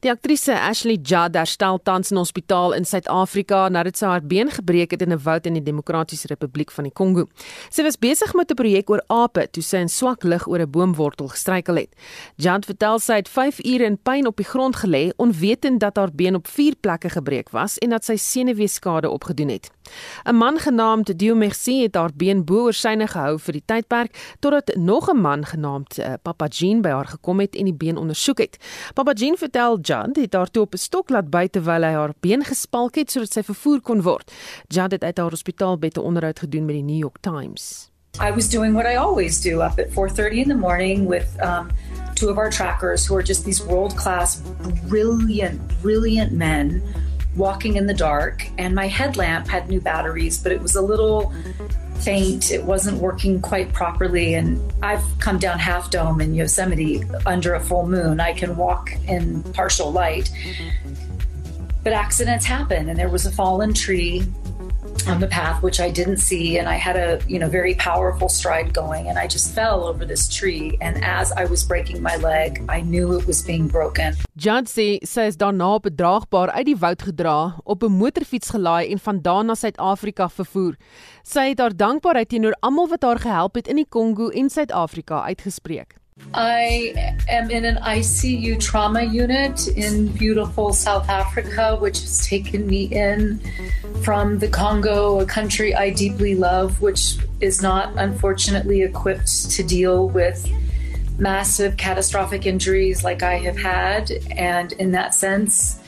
[0.00, 4.90] Die aktrise Ashley Judd herstel tans in hospitaal in Suid-Afrika nadat sy haar been gebreek
[4.94, 7.26] het in 'n woud in die Demokratiese Republiek van die Kongo.
[7.70, 10.70] Sy was besig met 'n projek oor ape toe sy in swak lig oor 'n
[10.70, 11.94] boomwortel gestruikel het.
[12.36, 16.12] Judd vertel sy het 5 ure in pyn op die grond gelê, onwetend dat haar
[16.12, 19.70] been op 4 plekke gebreek was en dat sy senuweeskade opgedoen het.
[20.24, 24.36] 'n Man genaamd Dio Merci het haar been bo oor syne gehou vir die tydperk
[24.40, 27.96] totdat nog 'n man genaamd uh, Papa Jean by haar gekom het en die been
[27.96, 28.56] ondersoek het.
[28.94, 32.12] Papa Jean vertel Judd het haar toe op 'n stok laat by terwyl hy haar
[32.20, 34.32] been gespalk het sodat sy vervoer kon word.
[34.68, 37.90] Judd het uit haar hospitaalbed 'n onderhoud gedoen met die New York Times.
[38.20, 41.68] I was doing what I always do up at 4:30 in the morning with um,
[42.14, 44.42] two of our trackers who are just these world-class,
[44.88, 46.82] brilliant, brilliant men
[47.38, 48.46] walking in the dark.
[48.58, 51.32] And my headlamp had new batteries, but it was a little
[52.00, 52.50] faint.
[52.50, 54.34] It wasn't working quite properly.
[54.34, 58.20] And I've come down Half Dome in Yosemite under a full moon.
[58.20, 60.30] I can walk in partial light.
[61.84, 64.24] But accidents happen, and there was a fallen tree
[65.06, 68.28] on the path which I didn't see and I had a you know very powerful
[68.28, 72.16] stride going and I just fell over this tree and as I was breaking my
[72.16, 74.16] leg I knew it was being broken.
[74.38, 79.54] Sy is daarna bedraagbaar uit die woud gedra, op 'n motorfiets gelaai en vandaan na
[79.54, 80.76] Suid-Afrika vervoer.
[81.22, 85.22] Sy het haar dankbaarheid teenoor almal wat haar gehelp het in die Kongo en Suid-Afrika
[85.22, 85.97] uitgespreek.
[86.34, 92.84] I am in an ICU trauma unit in beautiful South Africa, which has taken me
[92.84, 93.40] in
[94.02, 100.08] from the Congo, a country I deeply love, which is not unfortunately equipped to deal
[100.08, 100.48] with
[101.18, 104.10] massive catastrophic injuries like I have had.
[104.30, 105.80] And in that sense,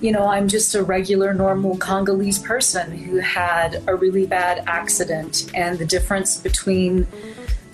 [0.00, 5.50] you know, I'm just a regular, normal Congolese person who had a really bad accident.
[5.54, 7.06] And the difference between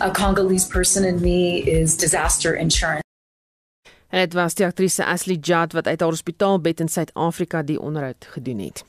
[0.00, 3.04] a Congolese person in me is disaster insurance.
[4.08, 8.28] En dit was die aktrise Ashley Judd wat uit haar hospitaalbed in Suid-Afrika die onderhoud
[8.30, 8.84] gedoen het.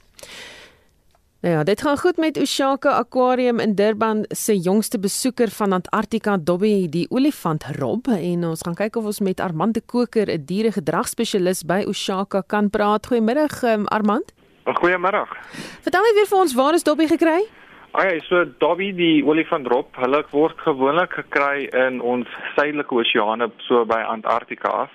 [1.39, 6.37] Nou ja, dit gaan goed met Oshaka Aquarium in Durban se jongste besoeker van Antarktika,
[6.37, 10.45] Dobby die olifant Rob en ons gaan kyk of ons met Armand de Koker, 'n
[10.45, 13.07] dieregedragspesialis by Oshaka kan praat.
[13.07, 14.33] Goeiemiddag um, Armand.
[14.63, 15.29] Goeiemiddag.
[15.81, 17.47] Vertel net weer vir ons waar is Dobby gekry?
[17.97, 23.87] Okay, so Dobby die olifant drop, hulle word gewoonlik gekry in ons suidelike oseane so
[23.89, 24.91] by Antarktika af.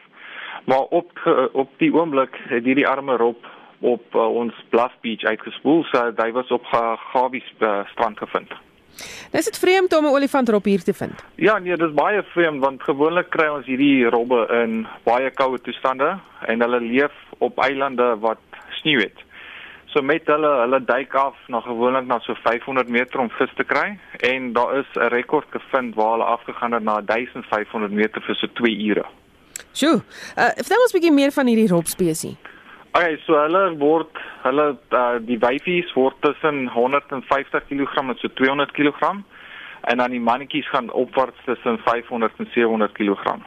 [0.71, 1.11] Maar op
[1.59, 3.49] op die oomblik het hierdie arme rop
[3.81, 8.55] op uh, ons Bluff Beach uitgespoel, so hy was op Gawie uh, strand gevind.
[9.35, 11.27] Dis dit vreemd om 'n olifant drop hier te vind.
[11.35, 16.19] Ja, nee, dis baie vreemd want gewoonlik kry ons hierdie robbe in baie koue toestande
[16.47, 19.27] en hulle leef op eilande wat sneeu het.
[19.93, 23.65] So met hulle hulle duik af na gewoonlik na so 500 meter om vis te
[23.65, 28.35] kry en daar is 'n rekord gevind waar hulle afgegaan het na 1500 meter vir
[28.35, 29.05] so 2 ure.
[29.73, 30.01] Sjoe.
[30.37, 32.37] Uh vertel ons 'n bietjie meer van hierdie robspesie.
[32.93, 38.73] Okay, so hulle word hulle uh, die wyfies word tussen 150 kg en so 200
[38.73, 39.23] kg
[39.81, 43.41] en dan die mannetjies gaan opwaarts tussen 500 en 700 kg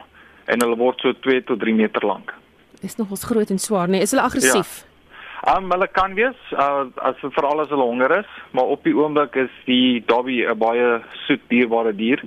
[0.44, 2.34] en hulle word so 2 tot 3 meter lank.
[2.80, 4.82] Dis nogals groot en swaar, nee, is hulle aggressief?
[4.82, 4.95] Ja.
[5.46, 9.36] Um, hulle kan wees uh, as veral as hulle honger is, maar op die oomblik
[9.38, 12.22] is die Dobby 'n baie soet dierbare dier.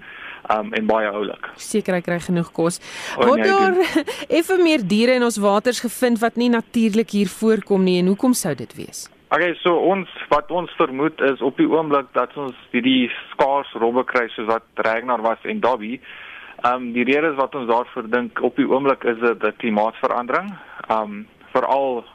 [0.49, 1.49] Um en baie oulik.
[1.55, 2.79] Seker hy kry genoeg kos.
[3.19, 3.75] Word nee, daar
[4.39, 8.33] effe meer diere in ons waters gevind wat nie natuurlik hier voorkom nie en hoekom
[8.33, 9.09] sou dit wees?
[9.29, 14.03] Okay, so ons wat ons vermoed is op die oomblik dat ons hierdie skaars robbe
[14.09, 15.99] kry soos wat Ragnar was en Dobby.
[16.65, 20.55] Um die rede is wat ons daarvoor dink op die oomblik is dit 'n klimaatsverandering.
[20.89, 22.05] Um veral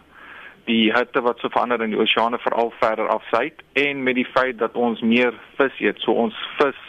[0.69, 4.29] die hitte wat so verander in die oseane veral verder af suid en met die
[4.33, 6.81] feit dat ons meer vis eet, so ons vis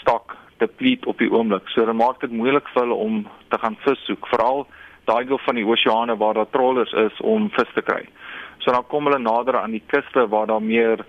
[0.00, 1.68] stok depleet op die oomblik.
[1.72, 4.66] So dit maak dit moeilik vir hulle om te gaan vis soek, veral
[5.06, 8.02] daai deel van die oseane waar daar trollers is om vis te kry.
[8.64, 11.04] So dan kom hulle nader aan die kuste waar daar meer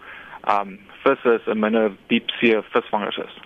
[0.52, 3.38] um vis is en minder diepsee visvangers is.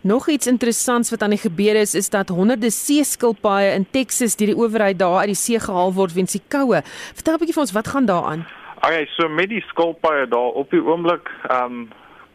[0.00, 4.52] Nog iets interessants wat aan die gebeur is is dat honderde seeskilpaaie in Texas deur
[4.52, 6.82] die owerheid daar uit die see gehaal word weens die koue.
[7.14, 8.46] Vertel 'n bietjie vir ons wat gaan daaraan?
[8.78, 11.88] Okay, so met die skilpaaie daar op die oomblik, ehm um,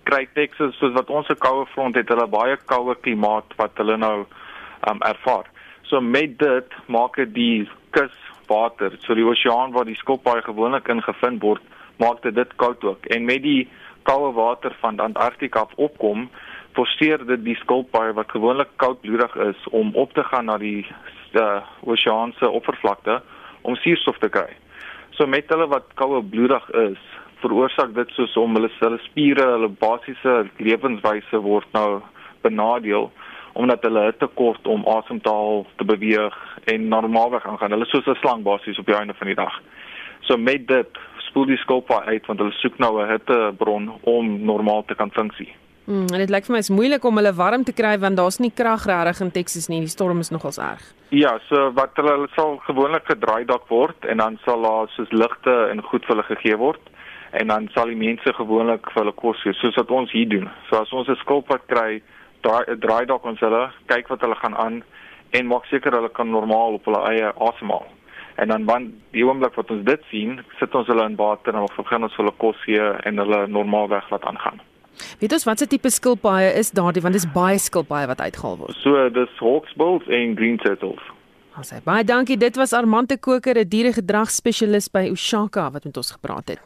[0.03, 3.97] kry Texas soos wat ons se koue front het, hulle baie koue klimaat wat hulle
[3.97, 5.47] nou ehm um, ervaar.
[5.87, 11.01] So met dit maak dit die kuswater, so die oseaan waar die skilpaaie gewoonlik in
[11.01, 11.61] gevind word,
[12.03, 13.05] maak dit dit koud ook.
[13.05, 13.69] En met die
[14.03, 16.29] koue water van Antarktika af opkom,
[16.73, 20.85] forceer dit die skilpaaie wat gewoonlik koudbloedig is om op te gaan na die
[21.39, 23.21] uh, oseaanse oppervlakte
[23.61, 24.49] om suurstof te kry.
[25.17, 27.01] So met hulle wat koue bloedig is,
[27.43, 32.01] veroorsaak dit soos om hulle hulle spiere, hulle basiese lewenswyse word nou
[32.41, 33.11] benadeel
[33.53, 36.33] omdat hulle te kort om asem te haal, te beweeg
[36.73, 37.75] en normaalweg aangaan.
[37.75, 39.61] Hulle soos 'n slang basies op die einde van die dag.
[40.21, 44.85] So met dit spoel die skilpaaie uit want hulle soek nou 'n hittebron om normaal
[44.85, 45.53] te kan funksie.
[45.85, 48.39] Mm, en dit lyk vir my is moeilik om hulle warm te kry want daar's
[48.39, 49.81] nie krag regtig in Texas nie.
[49.81, 50.83] Die storm is nogals erg.
[51.09, 55.53] Ja, so wat hulle sal gewoonlik gedraai dak word en dan sal daar soos ligte
[55.71, 56.81] en goed vir hulle gegee word.
[57.33, 60.49] en dan sal die mense gewoonlik vir hulle kos gee soos wat ons hier doen.
[60.69, 62.01] So as ons 'n skilpad kry,
[62.45, 64.83] draai draai dalk ons hulle, kyk wat hulle gaan aan
[65.31, 67.87] en maak seker hulle kan normaal op hulle eie asemhaal.
[68.37, 71.61] En dan wanneer die oomblik wat ons dit sien, sit ons hulle in water en
[71.61, 74.61] ons begin ons hulle kos gee en hulle normaalweg laat aangaan.
[75.19, 78.77] Weet ons watse tipe skilpaaie is daardie want dis baie skilpaaie wat uitgehaal word.
[78.83, 81.01] So dis hawksbills en green turtles.
[81.57, 82.37] Ons sê baie dankie.
[82.37, 86.59] Dit was Armante Koker, 'n dieregedragspesialis by Ushaka wat met ons gepraat het.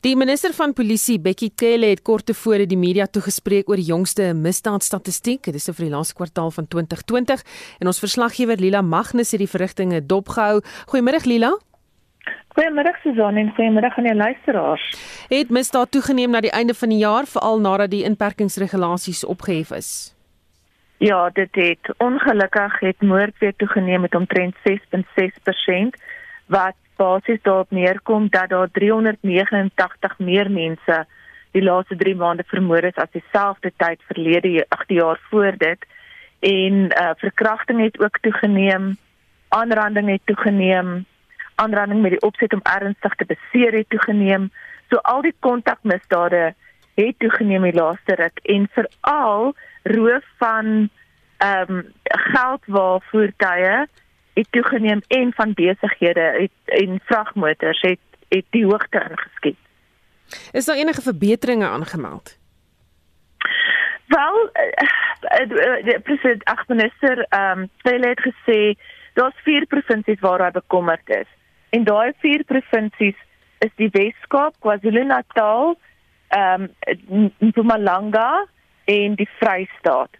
[0.00, 4.34] Die minister van Polisie, Bekkie Cele, het kort tevore die media toegespreek oor die jongste
[4.34, 5.42] misdaadstatistiek.
[5.42, 7.42] Dit is vir die laaste kwartaal van 2020
[7.80, 10.60] en ons verslaggewer Lila Magnus het die verrigtinge dopgehou.
[10.92, 11.56] Goeiemôre Lila.
[12.56, 14.84] Goeiemôre Susan en goeiemôre aan die luisteraars.
[15.28, 19.88] Het misdaad toegeneem na die einde van die jaar veral nadat die inperkingsregulasies opgehef is?
[20.96, 26.00] Ja, dit het ongelukkig het moord weer toegeneem met omtrent 6.6%
[26.46, 31.04] wat basies daarop neerkom dat daar 389 meer mense
[31.52, 35.84] die laaste 3 maande vermoor is as dieselfde tyd verlede 8 jaar voor dit
[36.40, 38.96] en uh, verkrachting het ook toegeneem,
[39.48, 41.04] aanranding het toegeneem,
[41.62, 44.50] aanranding met die opset om ernstig te beseer het toegeneem.
[44.90, 46.54] So al die kontakmisdade
[46.94, 50.88] het toegeneem die laaste ruk en veral roof van
[51.36, 51.92] ehm um,
[52.32, 53.86] geldwaarvoertuie
[54.34, 59.58] het toegeneem en van besighede het en vragmotors het het die hoogte ingeskiet.
[60.52, 62.38] Is daar enige verbeteringe aangemeld?
[64.06, 68.74] Wel, uh, uh, die president Agminister ehm um, het gesê
[69.14, 71.28] daar's vier provinsies waar hy bekommerd is.
[71.76, 73.18] En daai vier provinsies
[73.64, 75.74] is die Wes-Kaap, KwaZulu-Natal,
[76.36, 76.68] ehm
[77.10, 78.46] um, Mpumalanga
[78.90, 80.16] en die Vrystaat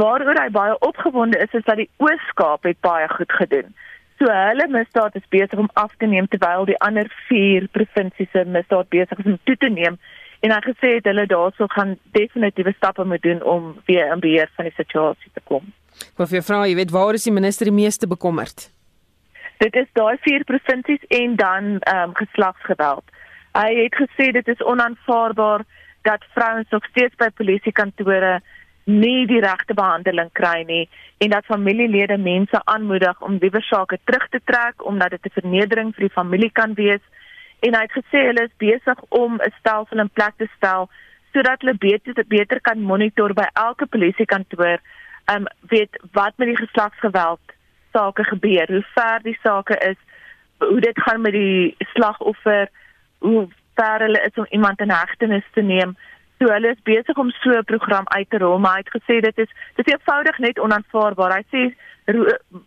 [0.00, 3.70] waaroor hy baie opgewonde is is dat die Oos-Kaap het baie goed gedoen.
[4.18, 8.44] So hulle misdaad is besig om af te neem terwyl die ander 4 provinsies se
[8.44, 9.98] misdaad besig is om toe te neem
[10.46, 14.50] en hy gesê het hulle daarso gaan definitiewe stappe moet doen om weer in beheer
[14.56, 15.72] van die situasie te kom.
[16.18, 18.68] Maar vir vrou, jy weet waar is die minister die meeste bekommerd?
[19.58, 23.04] Dit is daai 4 provinsies en dan ehm um, geslagsgeweld.
[23.52, 25.62] Hy het gesê dit is onaanvaarbaar
[26.02, 28.40] dat vrouens nog steeds by polisiekantore
[28.84, 30.88] nie die regte behandeling kry nie
[31.24, 35.94] en dat familielede mense aanmoedig om liewer sake terug te trek omdat dit 'n vernedering
[35.94, 37.00] vir die familie kan wees
[37.60, 40.90] en hy het gesê hulle is besig om 'n stelsel in plek te stel
[41.32, 44.78] sodat hulle beter beter kan monitor by elke polisiekantoor
[45.34, 47.40] um weet wat met die geslagsgeweld
[47.94, 50.00] sake gebeur hoe ver die sake is
[50.58, 52.68] hoe dit gaan met die slagoffer
[53.18, 55.96] hoe ver hulle is om iemand in hegtenis te neem
[56.38, 59.20] So hulle is besig om so 'n program uit te rol, maar hy het gesê
[59.20, 61.36] dit is dit is eenvoudig net onaanvaarbaar.
[61.36, 61.62] Hy sê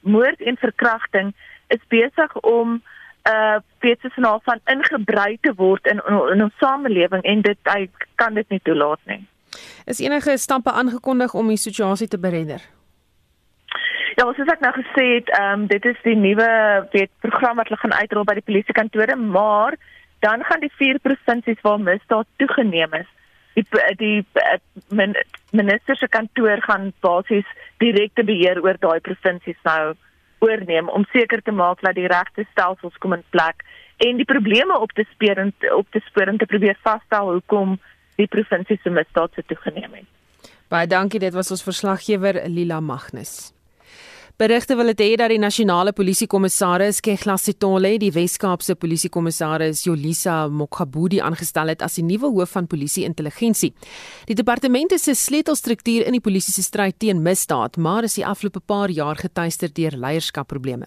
[0.02, 1.34] moord en verkrachting
[1.68, 2.82] is besig om
[3.28, 8.34] uh, feesnaal van ingebrei te word in in, in ons samelewing en dit hy kan
[8.34, 9.28] dit nie toelaat nie.
[9.86, 12.62] Is enige stappe aangekondig om die situasie te beredder?
[14.17, 16.47] Ja, soos ek nou gesê het, ehm um, dit is die nuwe
[16.91, 19.77] weet program wat hulle gaan uitrol by die polisiekantore, maar
[20.25, 23.10] dan gaan die vier provinsies waar misdaad toegeneem is
[23.58, 23.65] die
[23.97, 24.60] die eh,
[25.51, 27.47] minister se kantoor gaan basies
[27.82, 29.95] direkte beheer oor daai provinsies nou
[30.45, 33.65] oorneem om seker te maak dat die regte stelsels kom in plek
[34.06, 37.80] en die probleme op te spoor en op te spoor en te probeer vasstel hoekom
[38.21, 40.10] die provinsie se misdaad so toegeneem het.
[40.69, 43.57] Baie dankie, dit was ons verslaggewer Lila Magnus.
[44.38, 51.17] Berigte wil dit hê dat die nasionale polisiekommissaris Kegla Sitole die Wes-Kaapse polisiekommissaris Jolisa Mokhabudi
[51.26, 53.71] aangestel het as die nuwe hoof van polisie-intelligensie.
[54.30, 58.26] Die departement is 'n sleutelstruktuur in die polisie se stryd teen misdaad, maar is die
[58.26, 60.86] afgelope paar jaar getuister deur leierskapprobleme.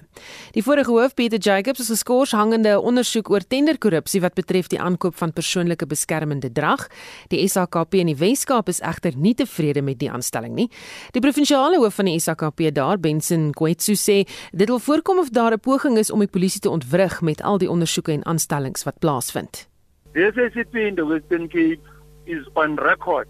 [0.53, 5.17] Die vorige hoof, Pieter Jacobs, is geskort hangende ondersoek oor tenderkorrupsie wat betref die aankoop
[5.17, 6.87] van persoonlike beskermende drag.
[7.29, 10.71] Die SAKP in die Wes-Kaap is egter nie tevrede met die aanstelling nie.
[11.11, 14.17] Die provinsiale hoof van die SAKP daar, Benson Kwetsu sê
[14.53, 17.59] dit wil voorkom of daar 'n poging is om die polisie te ontwrig met al
[17.59, 19.69] die ondersoeke en aanstellings wat plaasvind.
[20.13, 21.83] The SACP in the Western Cape
[22.25, 23.29] is on record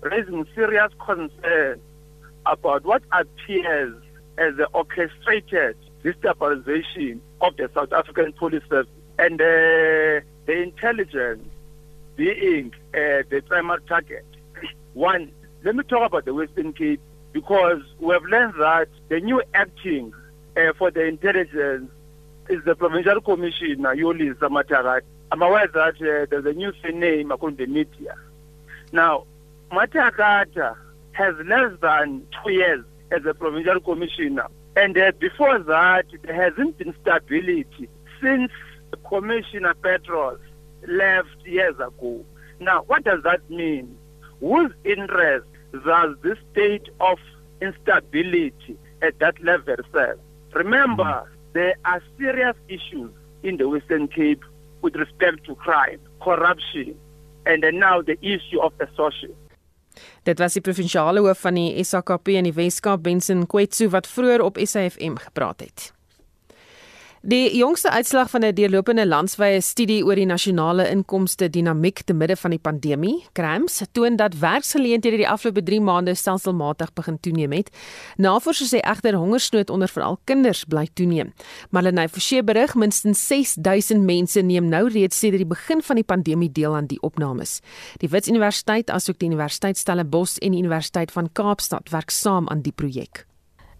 [0.00, 1.80] raising serious concern
[2.46, 3.94] about what appears
[4.38, 11.46] as the orchestrated destabilization of the South African police service and uh, the intelligence
[12.16, 14.24] being uh, the primary target.
[14.94, 15.30] One,
[15.64, 17.00] let me talk about the Western Cape
[17.32, 20.12] because we have learned that the new acting
[20.56, 21.90] uh, for the intelligence
[22.48, 25.02] is the Provincial Commissioner, Yoli Zamatarat.
[25.30, 28.14] I'm aware that uh, there's a new name according to the media.
[28.92, 29.24] Now,
[29.70, 30.76] Matagata
[31.12, 34.46] has less than two years as a Provincial Commissioner.
[34.76, 37.88] And uh, before that, there hasn't been stability
[38.22, 38.50] since
[39.08, 40.38] Commissioner Petros
[40.86, 42.24] left years ago.
[42.60, 43.96] Now, what does that mean?
[44.40, 47.18] Whose interest does this state of
[47.60, 50.18] instability at that level serve?
[50.52, 51.26] Remember, mm.
[51.52, 53.10] there are serious issues
[53.42, 54.44] in the Western Cape
[54.82, 56.94] with respect to crime, corruption,
[57.46, 59.30] and then now the issue of extortion.
[60.24, 64.44] Dit was die provinsiale hoof van die SAKP in die Weskaap, Benson Kwetsu wat vroeër
[64.44, 65.90] op SAFM gepraat het.
[67.22, 72.36] Die jongste uitslag van 'n deurlopende landwyse studie oor die nasionale inkomste dinamiek te midde
[72.36, 77.70] van die pandemie, CRAMS, toon dat werksgeleenthede die afgelope 3 maande stelselmatig begin toeneem het.
[78.16, 81.32] Navorsers sê egter hongersnood onder veral kinders bly toeneem.
[81.70, 86.52] Marlenae Forsie berig minstens 6000 mense neem nou reeds sedert die begin van die pandemie
[86.52, 87.60] deel aan die opnames.
[87.98, 92.62] Die Wits Universiteit asook die Universiteit Stellenbosch en die Universiteit van Kaapstad werk saam aan
[92.62, 93.31] die projek.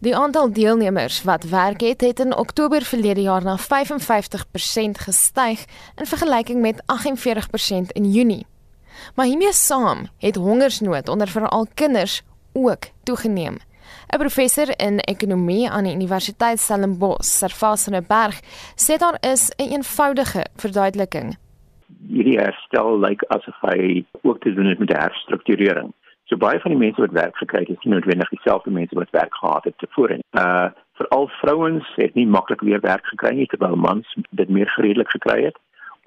[0.02, 3.62] Die aantal deelnemers wat werk het, het in Oktober verlede jaar na 55%
[5.06, 5.60] gestyg
[5.96, 8.46] in vergelyking met 48% in Junie.
[9.14, 12.22] Maar hiermee saam het hongersnood onder veral kinders
[12.52, 13.56] ook toegeneem.
[14.14, 18.40] 'n Professor in ekonomie aan die Universiteit Stellenbosch, Servaasne Berg,
[18.74, 21.36] sê daar is 'n een eenvoudige verduideliking.
[22.08, 25.92] Hierdie herstel lyk like asof hy ook te doen het met die herstrukturering.
[26.32, 29.10] So baie van die mense wat werk gekry het, is nie noodwendig dieselfde mense wat
[29.12, 30.24] werk gehad het tevore nie.
[30.40, 35.10] Uh veral vrouens het nie maklik weer werk gekry nie terwyl mans dit meer gereedelik
[35.12, 35.58] gekry het.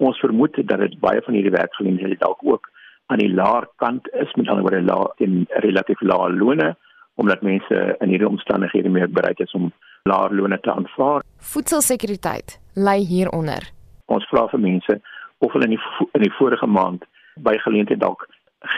[0.02, 2.70] Ons vermoed dat dit baie van hierdie werkgeleenthede dalk ook
[3.06, 6.74] aan die laer kant is met ander woorde lae en relatief lae lone
[7.14, 9.72] omdat mense in hierdie omstandighede meer bereid is om
[10.10, 11.22] laer lone te aanvaar.
[11.54, 13.70] Voedselsekuriteit lê hieronder.
[14.06, 15.00] Ons vra vir mense
[15.38, 17.06] of hulle in die in die vorige maand
[17.36, 18.26] by geleenthede dalk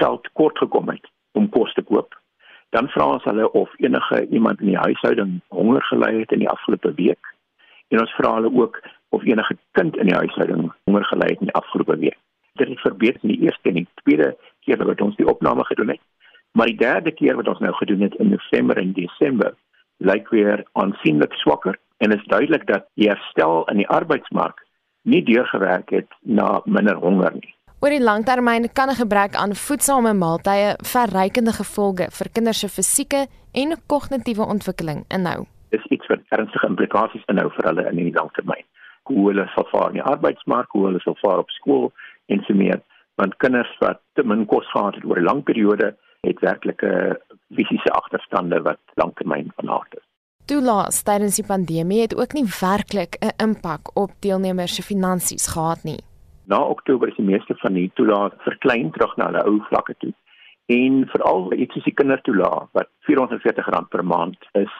[0.01, 1.09] geld kort gekom het
[1.39, 2.16] om kos te koop.
[2.74, 6.51] Dan vra ons hulle of enige iemand in die huishouding honger gely het in die
[6.53, 7.32] afgelope week.
[7.89, 8.80] En ons vra hulle ook
[9.16, 12.18] of enige kind in die huishouding honger gely het in die afgelope week.
[12.61, 14.34] Dit het verbeter in die eerste en die tweede
[14.66, 16.03] keer wat ons die opname gedoen het.
[16.53, 19.55] Maar die derde keer wat ons nou gedoen het in November en Desember,
[19.99, 24.64] lyk weer aansienlik swakker en is duidelik dat die herstel in die arbeidsmark
[25.03, 27.55] nie deurgewerk het na minder honger nie.
[27.78, 33.20] Oor die langtermyn kan 'n gebrek aan voedsame maaltye verrykende gevolge vir kinders se fisieke
[33.52, 35.46] en kognitiewe ontwikkeling inhou.
[35.70, 38.66] Dis iets wat ernstige implikasies inhou vir hulle in die langtermyn.
[39.02, 41.92] Hoe hulle sal vaar in die arbeidsmark, hoe hulle sal vaar op skool
[42.26, 42.82] en so meer,
[43.14, 45.94] want kinders wat te min kos gehad het oor 'n lang periode
[46.26, 47.20] het werklike
[47.54, 50.06] fisiese agterstande wat langtermyn van aard is.
[50.46, 55.84] Toelaas tydens die pandemie het ook nie werklik 'n impak op deelnemers se finansies gehad
[55.84, 56.07] nie
[56.49, 60.12] na Oktober is die meeste van die toelaat verklein terug na hulle ou vlakke toe.
[60.72, 64.72] En veral iets soos die kindertoelaat wat R440 per maand is,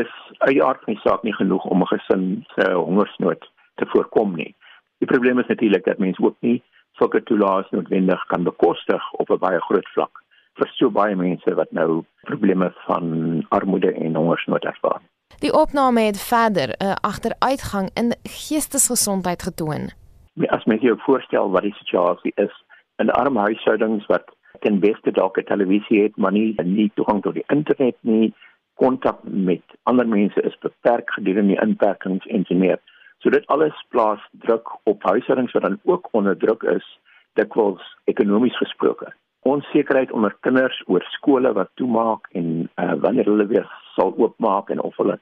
[0.00, 3.86] is uit die aard van die saak nie genoeg om 'n gesin se hongersnood te
[3.92, 4.54] voorkom nie.
[4.98, 9.38] Die probleem is natuurlik dat mense ook nie sulke toelaat noodwendig kan bekostig op 'n
[9.38, 10.22] baie groot vlak
[10.54, 13.06] vir so baie mense wat nou probleme van
[13.48, 15.00] armoede en hongersnood ervaar.
[15.40, 20.01] Die opname het verder 'n agteruitgang in geestesgesondheid getoon
[20.48, 22.54] as mens jou voorstel wat die situasie is
[23.02, 24.30] in arme huishoudings wat
[24.60, 28.34] ten beste dalk 'n televisie het maar nie nie toegang tot die internet nie
[28.74, 32.78] kontak met ander mense is beperk gedurende die inperkings en so meer.
[33.18, 36.86] So dit alles plaas druk op huishoudings wat dan ook onder druk is
[37.32, 39.12] dikwels ekonomies gesproke.
[39.42, 44.80] Onsekerheid onder kinders oor skole wat toemaak en uh, wanneer hulle weer sal oopmaak en
[44.80, 45.18] of hulle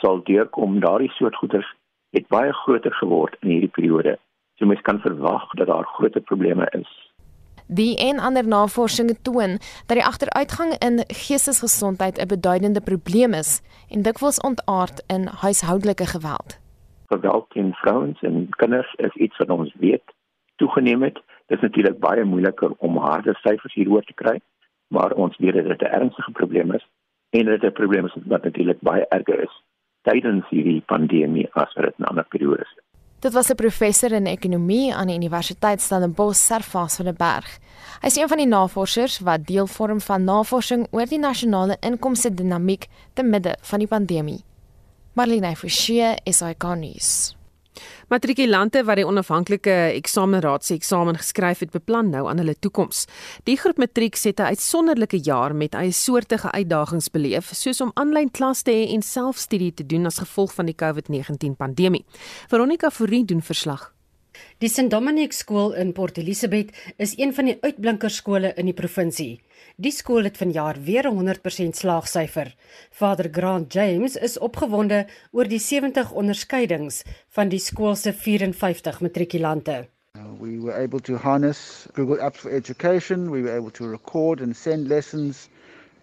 [0.00, 1.74] sal deurkom daardie soort goeders
[2.10, 4.18] het baie groter geword in hierdie periode
[4.62, 7.10] So mens kan verwag dat daar groot probleme is.
[7.66, 9.50] Die en ander navorsing toon
[9.86, 16.60] dat die agteruitgang in geestesgesondheid 'n beduidende probleem is en dikwels ontaard in huishoudelike geweld.
[17.06, 20.06] Geweld teen vrouens en kinders is iets wat ons weet
[20.56, 21.18] toegeneem het.
[21.46, 24.40] Dit is natuurlik baie moeiliker om harde syfers hieroor te kry,
[24.88, 26.86] maar ons weet dat dit 'n ernstige probleem is
[27.30, 29.62] en dit 'n probleem is wat natuurlik baie erger is
[30.02, 32.91] tydens hierdie pandemie as wat dit in ander periodes is.
[33.22, 37.58] Dit was 'n professor in ekonomie aan die Universiteit Stellenbosch, Servaas van der Berg.
[38.00, 42.34] Hy is een van die navorsers wat deel vorm van navorsing oor die nasionale inkomste
[42.34, 44.44] dinamiek te midde van die pandemie.
[45.12, 47.36] Marlene Forsie, SAK nuus.
[48.08, 53.06] Matrikulante wat die onafhanklike eksamenraad se eksamen geskryf het, beplan nou aan hulle toekoms.
[53.44, 58.30] Die groep matriek het 'n uitsonderlike jaar met eie soortige uitdagings beleef, soos om aanlyn
[58.30, 62.04] klas te hê en selfstudie te doen as gevolg van die COVID-19 pandemie.
[62.48, 63.92] Veronica Fourie doen verslag.
[64.58, 69.40] Die St Dominic skool in Port Elizabeth is een van die uitblinkerskole in die provinsie.
[69.76, 72.54] Die skool het vanjaar weer 'n 100% slaagsyfer.
[72.90, 79.88] Vader Grant James is opgewonde oor die 70 onderskeidings van die skool se 54 matrikulante.
[80.16, 83.30] Uh, we were able to harness Google Apps for Education.
[83.30, 85.48] We were able to record and send lessons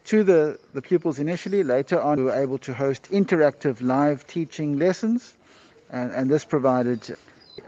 [0.03, 1.63] to the, the pupils initially.
[1.63, 5.35] Later on, we were able to host interactive live teaching lessons.
[5.91, 7.15] And, and this provided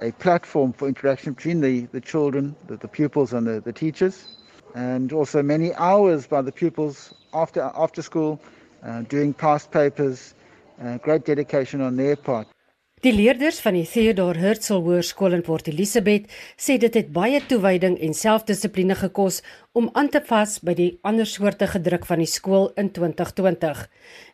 [0.01, 4.40] a platform for interaction between the, the children, the, the pupils, and the, the teachers.
[4.73, 8.39] And also many hours by the pupils after, after school
[8.83, 10.33] uh, doing past papers.
[10.81, 12.47] Uh, great dedication on their part.
[13.01, 17.95] Die leerders van die Theodore Herzl Hoërskool in Port Elizabeth sê dit het baie toewyding
[17.97, 19.39] en selfdissipline gekos
[19.73, 23.81] om aan te pas by die ander soorte gedruk van die skool in 2020.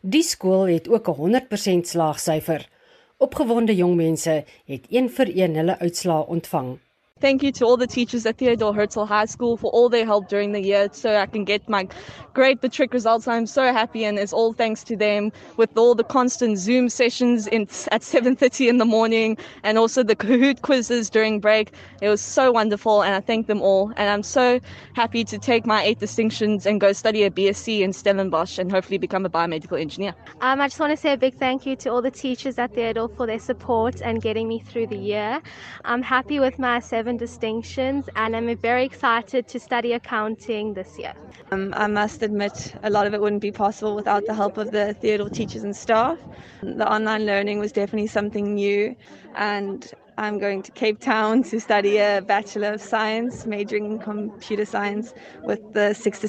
[0.04, 2.68] Die skool het ook 'n 100% slaagsyfer.
[3.16, 6.78] Opgewonde jong mense het een vir een hulle uitslae ontvang.
[7.20, 10.28] Thank you to all the teachers at Theodore Herzl High School for all their help
[10.28, 11.88] during the year so I can get my
[12.32, 13.26] great matric results.
[13.26, 17.48] I'm so happy and it's all thanks to them with all the constant Zoom sessions
[17.48, 21.72] in, at 7.30 in the morning and also the Kahoot quizzes during break.
[22.00, 23.92] It was so wonderful and I thank them all.
[23.96, 24.60] And I'm so
[24.94, 28.98] happy to take my eight distinctions and go study a BSc in Stellenbosch and hopefully
[28.98, 30.14] become a biomedical engineer.
[30.40, 32.74] Um, I just want to say a big thank you to all the teachers at
[32.74, 35.42] Theodore for their support and getting me through the year.
[35.84, 40.98] I'm happy with my seven seven distinctions, and I'm very excited to study accounting this
[40.98, 41.14] year.
[41.50, 44.72] Um, I must admit, a lot of it wouldn't be possible without the help of
[44.72, 46.18] the Theodore teachers and staff.
[46.62, 48.94] The online learning was definitely something new,
[49.36, 54.66] and I'm going to Cape Town to study a Bachelor of Science, majoring in computer
[54.66, 56.20] science with the six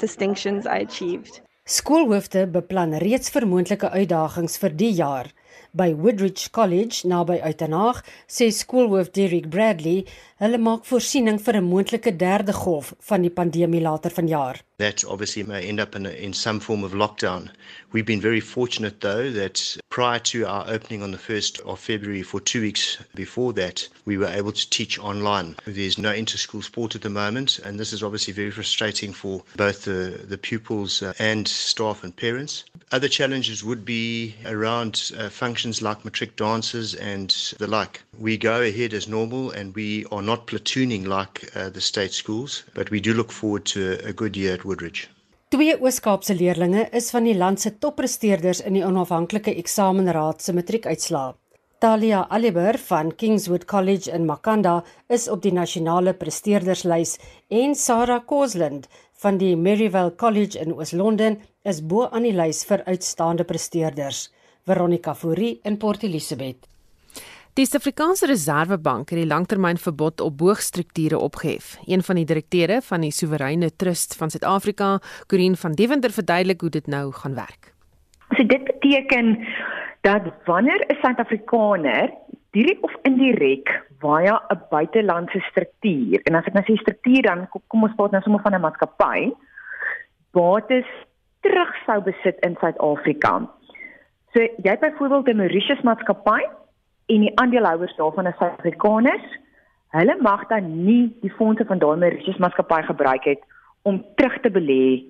[0.00, 1.42] distinctions I achieved.
[1.64, 5.30] Skoolhoofde beplan reeds vir moontlike uitdagings vir die jaar.
[5.74, 10.06] By Woodridge College now naby Uitenhaag sê skoolhoof Derek Bradley
[10.42, 14.62] hulle maak voorsiening vir 'n moontlike derde golf van die pandemie later vanjaar.
[14.78, 17.50] That obviously may end up in, a, in some form of lockdown.
[17.92, 22.22] We've been very fortunate though that prior to our opening on the 1st of February
[22.22, 25.54] for 2 weeks before that we were able to teach online.
[25.64, 29.84] There's no inter-school sport at the moment and this is obviously very frustrating for both
[29.84, 32.64] the the pupils uh, and staff and parents.
[32.90, 38.02] Other challenges would be around uh, functions like matric dances and the like.
[38.18, 42.64] We go ahead as normal and we are not platooning like uh, the state schools,
[42.74, 45.08] but we do look forward to a, good year at Woodridge.
[45.48, 51.34] Twee Oos-Kaapse leerdlinge is van die land se toppresteerders in die onafhanklike eksamenraad se matriekuitslae.
[51.84, 57.18] Talia Aliber van Kingswood College in Makanda is op die nasionale presteerderslys
[57.52, 58.88] en Sarah Cosland
[59.20, 64.30] van die Maryvale College in Oos-London is bo aan die lys vir uitstaande presteerders.
[64.64, 66.64] Veronica Fourie in Port Elizabeth.
[67.54, 71.76] Die Suid-Afrikaanse Reserwebank het die langtermynverbod op boogstrukture opgehef.
[71.86, 74.98] Een van die direkteure van die Soewereine Trust van Suid-Afrika,
[75.30, 77.68] Corin van Deventer, verduidelik hoe dit nou gaan werk.
[78.34, 79.38] So dit beteken
[80.00, 82.10] dat wanneer 'n Suid-Afrikaner
[82.50, 87.82] direk of indirek via 'n buitelandse struktuur, en as ek nou sê struktuur dan kom
[87.82, 89.32] ons praat nou sommer van 'n maatskappy,
[90.32, 90.90] bates
[91.40, 93.48] terug sou besit in Suid-Afrika.
[94.32, 96.42] So jy het byvoorbeeld 'n Mauritius maatskappy
[97.06, 99.26] en die aandeelhouers daarvan is Suid-Afrikaners.
[99.94, 103.42] Hulle mag dan nie die fondse van daai Mauritius maatskappy gebruik het
[103.82, 105.04] om terug te belê,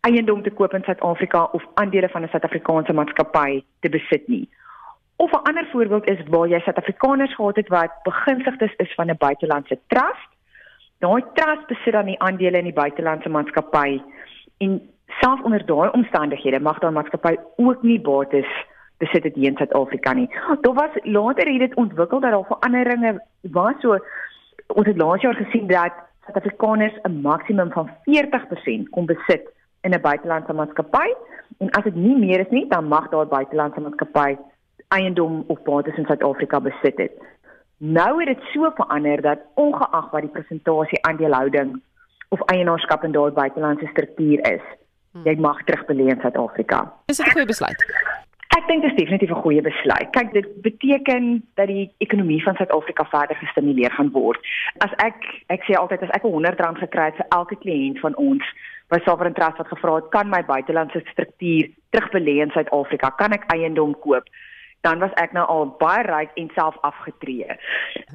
[0.00, 4.48] eiendom te koop in Suid-Afrika of aandele van 'n Suid-Afrikaanse maatskappy te besit nie.
[5.16, 9.16] Of 'n ander voorbeeld is waar jy Suid-Afrikaners gehad het wat begunstigdes is van 'n
[9.18, 10.30] buitelandse trust.
[10.98, 14.02] Daai trust besit dan die aandele in die buitelandse maatskappy
[14.58, 14.80] en
[15.20, 18.50] self onder daai omstandighede mag daai maatskappy ook nie bates
[18.98, 20.28] besit dit hier in Suid-Afrika nie.
[20.60, 23.98] Daar was later het dit ontwikkel dat daar veranderinge was so
[24.66, 25.92] ons het laas jaar gesien dat
[26.24, 31.08] Suid-Afrikaners 'n maksimum van 40% kon besit in 'n buitelandse maatskappy
[31.58, 34.36] en as dit nie meer is nie, dan mag daai buitelandse maatskappy
[34.88, 37.12] eiendom of bates in Suid-Afrika besit het.
[37.76, 41.82] Nou het dit so verander dat ongeag wat die presentasie aandelehouding
[42.28, 44.62] of eienaarskap in daai buitelandse struktuur is,
[45.24, 46.92] jy mag terugbelê in Suid-Afrika.
[47.06, 47.84] Dis 'n goeie besluit.
[48.56, 50.08] Ek dink dit is definitief 'n goeie besluit.
[50.16, 54.40] Kyk, dit beteken dat die ekonomie van Suid-Afrika verder gestimuleer gaan word.
[54.78, 58.16] As ek ek sê altyd as ek 'n R100 gekry het vir elke kliënt van
[58.16, 58.44] ons
[58.88, 63.44] by Sovereign Trust wat gevra het, kan my buitelandse struktuur terugbelê in Suid-Afrika, kan ek
[63.52, 64.24] eiendom koop,
[64.80, 67.56] dan was ek nou al baie ryk en self afgetree.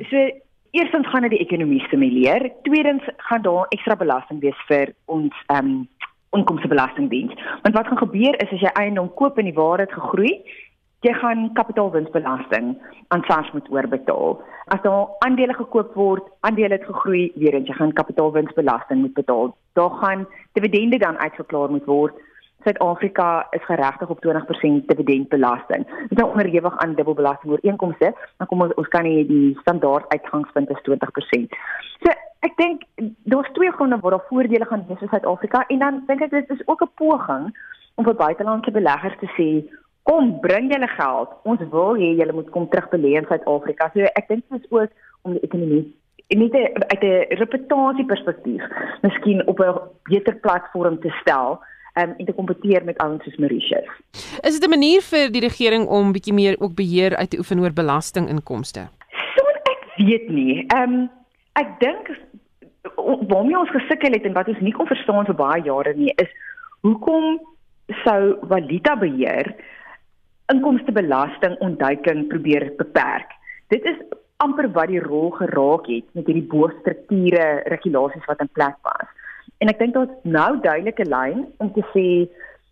[0.10, 0.32] So
[0.72, 2.50] Eerstens gaan dit die ekonomie stimuleer.
[2.64, 5.88] Tweedens gaan daar ekstra belasting wees vir ons ehm um,
[6.32, 7.34] inkomstebelastingdiens.
[7.62, 10.34] Want wat gaan gebeur is as jy eiendom koop en die waarde het gegroei,
[11.02, 12.74] jy gaan kapitaalwinsbelasting
[13.08, 14.42] aan SARS moet oorbetaal.
[14.74, 19.56] As daar aandele gekoop word, aandele het gegroei, weer eens jy gaan kapitaalwinsbelasting moet betaal.
[19.74, 22.20] Daar gaan dividende dan uitgeklaar moet word.
[22.64, 25.86] Suid-Afrika is geregtig op 20% dividendbelasting.
[25.86, 30.06] Dit is nou onderhewig aan dubbelbelasting ooreenkomste, dan kom ons ons kan nie die standaard
[30.08, 31.58] uitgangspunt is 20%.
[32.06, 32.14] So
[32.48, 32.82] ek dink
[33.24, 36.50] daar's twee gronde waar daar voordele gaan wees vir Suid-Afrika en dan dink ek dit
[36.50, 37.46] is ook 'n poging
[37.96, 39.50] om vir buitelandse beleggers te sê
[40.04, 41.30] kom bring julle geld.
[41.44, 43.92] Ons wil hê julle moet kom terug belê in Suid-Afrika.
[43.94, 44.90] So ek dink dit is ook
[45.22, 45.86] om die ekonomie
[46.36, 48.64] net uit 'n reputasie perspektief
[49.02, 51.60] miskien op 'n beter platform te stel
[51.94, 53.90] um, en te kompeteer met ouens soos Mauritius.
[54.42, 57.60] Is dit 'n manier vir die regering om bietjie meer ook beheer uit te oefen
[57.60, 58.80] oor belastinginkomste?
[59.36, 60.66] So ek weet nie.
[60.68, 61.10] Ehm um,
[61.60, 62.12] ek dink
[63.32, 66.32] waarmee ons gesukkel het en wat ons nie kon verstaan vir baie jare nie is
[66.88, 67.38] hoekom
[68.04, 69.52] sou valuta beheer
[70.52, 73.30] inkomstebelasting ontduiking probeer beperk.
[73.72, 74.00] Dit is
[74.44, 79.08] amper wat die rol geraak het met hierdie bostrukture regulasies wat in plek was.
[79.62, 82.06] En ek dink daar's nou duidelike lyn om te sê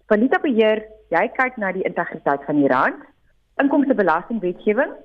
[0.10, 0.82] valuta beheer,
[1.14, 3.04] jy kyk na die integriteit van die rand,
[3.62, 4.96] inkomstebelastingwetgewing,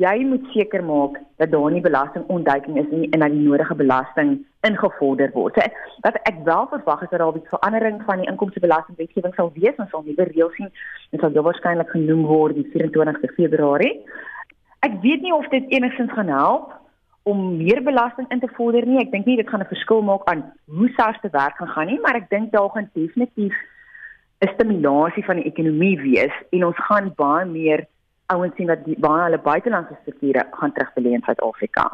[0.00, 4.32] jy moet seker maak dat daar nie belastingontduiking is nie en dat die nodige belasting
[4.68, 5.58] ingevorder word.
[5.58, 9.76] So wat ek wel verwag is dat daar 'n verandering van die inkomstebelastingwetgewing sal wees,
[9.76, 10.70] ons sal nuwe reëls sien
[11.12, 14.00] en sal dit waarskynlik genoem word die 24ste Februarie.
[14.80, 16.72] Ek weet nie of dit enigstens gaan help
[17.22, 19.00] om meer belasting in te vorder nie.
[19.00, 21.86] Ek dink nie dit gaan 'n verskil maak aan hoe SARS te werk gaan gaan
[21.86, 23.54] nie, maar ek dink daar gaan definitief
[24.40, 27.86] 'n stimulasie van die ekonomie wees en ons gaan baie meer
[28.34, 31.90] ouens sien wat baie hulle buitelandse strukture gaan terugbelê in Suid-Afrika.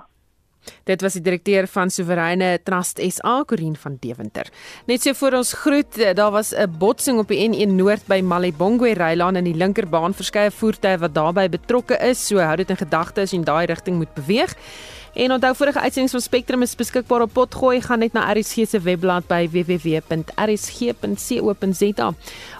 [0.86, 4.50] Dit was die direkteur van Soewereine Trust SA, Corin van Deventer.
[4.86, 8.94] Net so voor ons groet, daar was 'n botsing op die N1 Noord by Malibongwe
[8.94, 13.20] Rylaan in die linkerbaan verskeie voertuie wat daarbey betrokke is, so hou dit in gedagte
[13.20, 14.54] as jy in daai rigting moet beweeg.
[15.16, 18.80] En onthou vorige uitsendings van Spectrum is beskikbaar op potgooi gaan net na RSG se
[18.80, 20.14] webblad by www.rsg.co.za.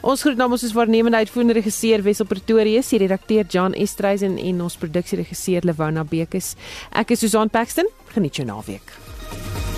[0.01, 4.77] Ons groet namens ons waarnemende uitvoerende regisseur Wessel Pretorius, die redakteur Jan Estreisen en ons
[4.81, 6.55] produksieregisseur Lewona Bekes.
[6.97, 7.89] Ek is Susan Paxton.
[8.17, 9.76] Geniet jou naweek.